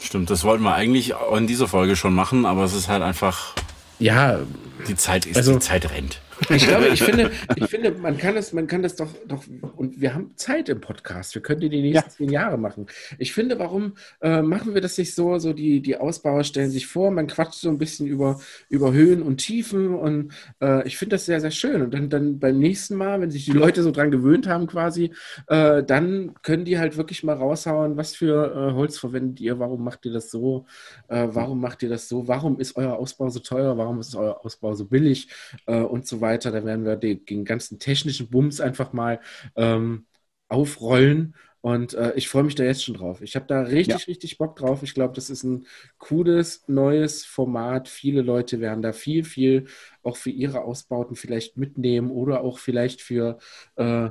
[0.00, 3.54] Stimmt, das wollten wir eigentlich in dieser Folge schon machen, aber es ist halt einfach.
[3.98, 4.40] Ja.
[4.88, 6.20] Die Zeit ist, also, die Zeit rennt.
[6.50, 9.44] Ich glaube, ich finde, ich finde, man kann es, man kann das doch, doch,
[9.76, 11.34] und wir haben Zeit im Podcast.
[11.34, 12.16] Wir können die die nächsten ja.
[12.16, 12.86] zehn Jahre machen.
[13.18, 15.38] Ich finde, warum äh, machen wir das nicht so?
[15.38, 19.22] So die, die Ausbauer stellen sich vor, man quatscht so ein bisschen über, über Höhen
[19.22, 21.82] und Tiefen und äh, ich finde das sehr, sehr schön.
[21.82, 25.12] Und dann, dann beim nächsten Mal, wenn sich die Leute so dran gewöhnt haben, quasi,
[25.46, 29.82] äh, dann können die halt wirklich mal raushauen, was für äh, Holz verwendet ihr, warum
[29.82, 30.66] macht ihr das so,
[31.08, 34.44] äh, warum macht ihr das so, warum ist euer Ausbau so teuer, warum ist euer
[34.44, 35.28] Ausbau so billig
[35.66, 36.50] äh, und so weiter weiter.
[36.50, 39.20] Da werden wir den, den ganzen technischen Bums einfach mal
[39.56, 40.06] ähm,
[40.48, 41.34] aufrollen.
[41.60, 43.22] Und äh, ich freue mich da jetzt schon drauf.
[43.22, 44.04] Ich habe da richtig, ja.
[44.06, 44.82] richtig Bock drauf.
[44.84, 45.66] Ich glaube, das ist ein
[45.98, 47.88] cooles, neues Format.
[47.88, 49.66] Viele Leute werden da viel, viel
[50.02, 53.38] auch für ihre Ausbauten vielleicht mitnehmen oder auch vielleicht für
[53.74, 54.10] äh,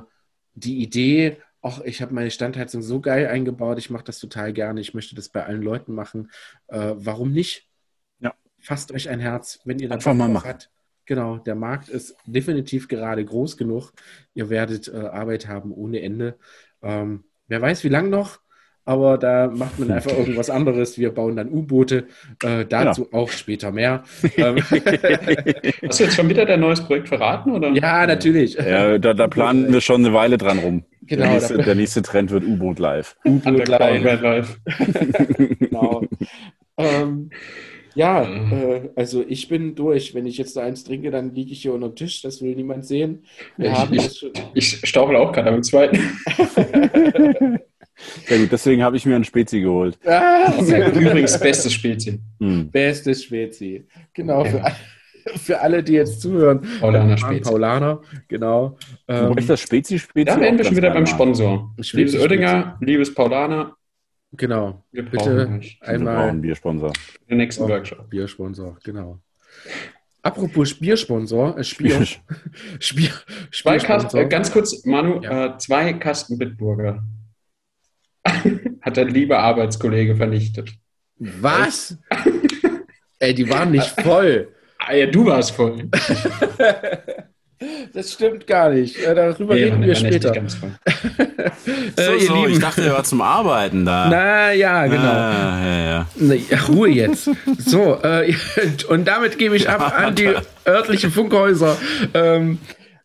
[0.54, 4.80] die Idee, ach, ich habe meine Standheizung so geil eingebaut, ich mache das total gerne,
[4.80, 6.30] ich möchte das bei allen Leuten machen.
[6.68, 7.68] Äh, warum nicht?
[8.20, 8.34] Ja.
[8.58, 10.58] Fasst euch ein Herz, wenn ihr da Einfach mal machen.
[11.06, 13.92] Genau, der Markt ist definitiv gerade groß genug.
[14.34, 16.36] Ihr werdet äh, Arbeit haben ohne Ende.
[16.82, 18.40] Ähm, wer weiß, wie lange noch,
[18.84, 20.98] aber da macht man einfach irgendwas anderes.
[20.98, 22.06] Wir bauen dann U-Boote.
[22.42, 23.22] Äh, dazu genau.
[23.22, 24.02] auch später mehr.
[24.36, 24.56] Ähm,
[25.86, 27.52] Hast du jetzt schon wieder dein neues Projekt verraten?
[27.52, 27.70] Oder?
[27.70, 28.54] Ja, natürlich.
[28.54, 30.84] Ja, da, da planen wir schon eine Weile dran rum.
[31.02, 33.16] Genau, der, nächste, der nächste Trend wird U-Boot live.
[33.24, 34.20] U-Boot live.
[34.20, 34.60] live.
[35.58, 36.02] genau.
[36.76, 37.30] ähm,
[37.96, 38.52] ja, mhm.
[38.52, 40.14] äh, also ich bin durch.
[40.14, 42.20] Wenn ich jetzt da eins trinke, dann liege ich hier unter dem Tisch.
[42.22, 43.24] Das will niemand sehen.
[43.56, 44.22] Wir ich,
[44.54, 45.98] ich, ich stauche auch gerade am zweiten.
[48.26, 49.98] Sehr gut, deswegen habe ich mir ein Spezi geholt.
[50.04, 52.20] Ah, Übrigens, bestes Spezi.
[52.38, 52.70] Hm.
[52.70, 53.86] Bestes Spezi.
[54.12, 54.50] Genau, ja.
[54.50, 56.60] für, für, alle, die jetzt zuhören.
[56.78, 57.40] Paulaner Spezi.
[57.40, 58.76] Paulaner, genau.
[59.08, 60.26] Ähm, Wo ist das Spezi-Spezi?
[60.26, 61.74] Da wären wir schon wieder beim Sponsor.
[61.92, 63.75] Liebes Oettinger, liebes Paulaner,
[64.36, 64.84] Genau.
[64.92, 66.92] Wir Bitte einmal einen Biersponsor.
[67.28, 68.08] Den nächsten oh, Workshop.
[68.10, 69.20] Biersponsor, genau.
[70.22, 72.04] Apropos Biersponsor, äh, Spier,
[72.80, 73.10] Spier,
[73.52, 75.54] zwei Kasten, äh, ganz kurz, Manu, ja.
[75.54, 77.04] äh, zwei Kasten Bitburger
[78.80, 80.72] hat der liebe Arbeitskollege vernichtet.
[81.18, 81.96] Was?
[83.18, 84.52] Ey, die waren nicht voll.
[84.78, 85.88] Ah, ja, du warst voll.
[87.94, 88.98] Das stimmt gar nicht.
[89.02, 90.34] Darüber nee, reden wir später.
[91.96, 94.08] so, so, ich dachte, er war zum Arbeiten da.
[94.10, 95.02] Na ja, genau.
[95.02, 96.06] Ah, ja,
[96.50, 96.58] ja.
[96.68, 97.30] Ruhe jetzt.
[97.58, 98.34] So, äh,
[98.88, 100.34] und damit gebe ich ab an die
[100.66, 101.78] örtlichen Funkhäuser.
[102.12, 102.58] Ähm,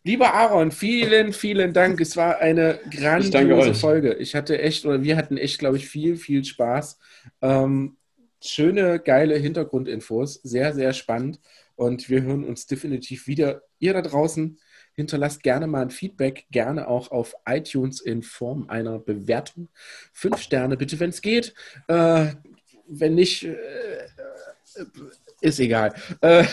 [0.03, 2.01] lieber Aaron, vielen, vielen Dank.
[2.01, 4.15] Es war eine grandiose Folge.
[4.15, 6.99] Ich hatte echt, oder wir hatten echt, glaube ich, viel, viel Spaß.
[7.41, 7.95] Ähm,
[8.43, 10.41] schöne, geile Hintergrundinfos.
[10.43, 11.39] Sehr, sehr spannend.
[11.81, 13.63] Und wir hören uns definitiv wieder.
[13.79, 14.59] Ihr da draußen
[14.93, 19.67] hinterlasst gerne mal ein Feedback, gerne auch auf iTunes in Form einer Bewertung.
[20.13, 21.55] Fünf Sterne bitte, wenn es geht.
[21.87, 22.33] Äh,
[22.87, 23.55] wenn nicht, äh,
[25.41, 25.93] ist egal.
[26.21, 26.45] Äh,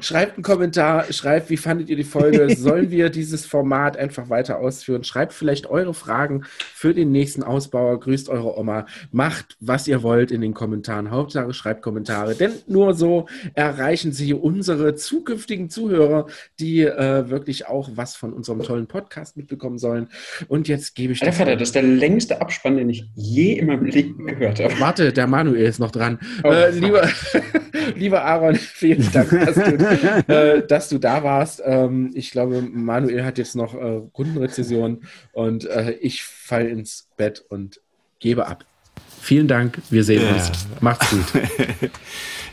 [0.00, 2.54] schreibt einen Kommentar, schreibt, wie fandet ihr die Folge?
[2.56, 5.02] Sollen wir dieses Format einfach weiter ausführen?
[5.02, 7.98] Schreibt vielleicht eure Fragen für den nächsten Ausbauer.
[7.98, 8.86] Grüßt eure Oma.
[9.10, 11.10] Macht, was ihr wollt in den Kommentaren.
[11.10, 16.26] Hauptsache schreibt Kommentare, denn nur so erreichen sie unsere zukünftigen Zuhörer,
[16.60, 20.08] die äh, wirklich auch was von unserem tollen Podcast mitbekommen sollen.
[20.46, 21.22] Und jetzt gebe ich.
[21.22, 24.78] Alter, das ist der längste Abspann, den ich je in meinem Leben gehört habe.
[24.78, 26.20] Warte, der Manuel ist noch dran.
[26.44, 27.08] Oh, äh, lieber,
[27.94, 31.62] lieber Aaron, vielen Dank, dass du, äh, dass du da warst.
[31.64, 35.02] Ähm, ich glaube, Manuel hat jetzt noch äh, Kundenrezession
[35.32, 37.80] und äh, ich falle ins Bett und
[38.18, 38.64] gebe ab.
[39.20, 40.34] Vielen Dank, wir sehen ja.
[40.34, 40.66] uns.
[40.80, 41.24] Macht's gut.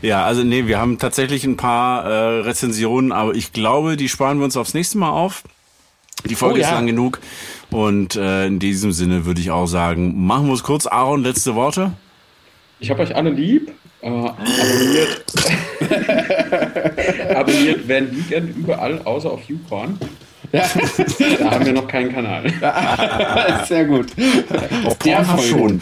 [0.02, 4.38] ja, also nee, wir haben tatsächlich ein paar äh, Rezensionen, aber ich glaube, die sparen
[4.38, 5.44] wir uns aufs nächste Mal auf.
[6.28, 6.68] Die Folge oh, ja.
[6.68, 7.20] ist lang genug.
[7.70, 10.86] Und äh, in diesem Sinne würde ich auch sagen, machen wir es kurz.
[10.86, 11.92] Aaron, letzte Worte.
[12.80, 13.72] Ich habe euch alle lieb.
[14.04, 15.24] Äh, abonniert.
[17.34, 19.98] abonniert Van Weekend überall, außer auf YouPorn.
[20.52, 20.68] Ja.
[21.38, 22.44] da haben wir noch keinen Kanal.
[23.66, 24.08] Sehr gut.
[24.84, 25.80] Auf Pornhub schon.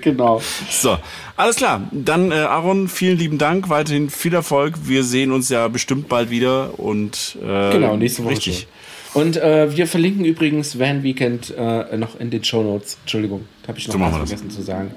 [0.00, 0.40] genau.
[0.70, 0.96] So,
[1.36, 1.82] alles klar.
[1.90, 3.68] Dann, äh, Aaron, vielen lieben Dank.
[3.68, 4.74] Weiterhin viel Erfolg.
[4.84, 6.78] Wir sehen uns ja bestimmt bald wieder.
[6.78, 8.34] Und, äh, genau, nächste Woche.
[8.34, 8.60] Richtig.
[8.60, 8.68] Schon.
[9.14, 12.98] Und äh, wir verlinken übrigens Van Weekend äh, noch in den Show Notes.
[13.02, 14.28] Entschuldigung, habe ich noch So was wir das.
[14.30, 14.90] vergessen zu sagen.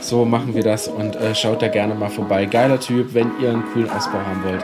[0.00, 2.46] So machen wir das und äh, schaut da gerne mal vorbei.
[2.46, 4.62] Geiler Typ, wenn ihr einen coolen Ausbau haben wollt.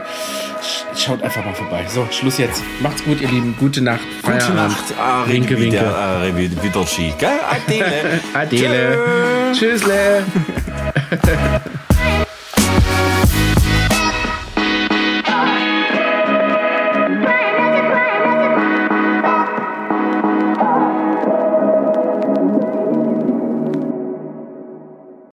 [0.60, 1.84] Sch schaut einfach mal vorbei.
[1.88, 2.60] So, Schluss jetzt.
[2.80, 3.54] Macht's gut, ihr Lieben.
[3.60, 4.00] Gute Nacht.
[4.22, 4.56] Gute Feierabend.
[4.56, 4.84] Nacht.
[4.98, 5.80] Ah, Winke, winke.
[5.86, 6.22] Ah?
[6.22, 8.20] Adele.
[8.34, 8.98] Adele.
[9.52, 10.24] Tschüssle.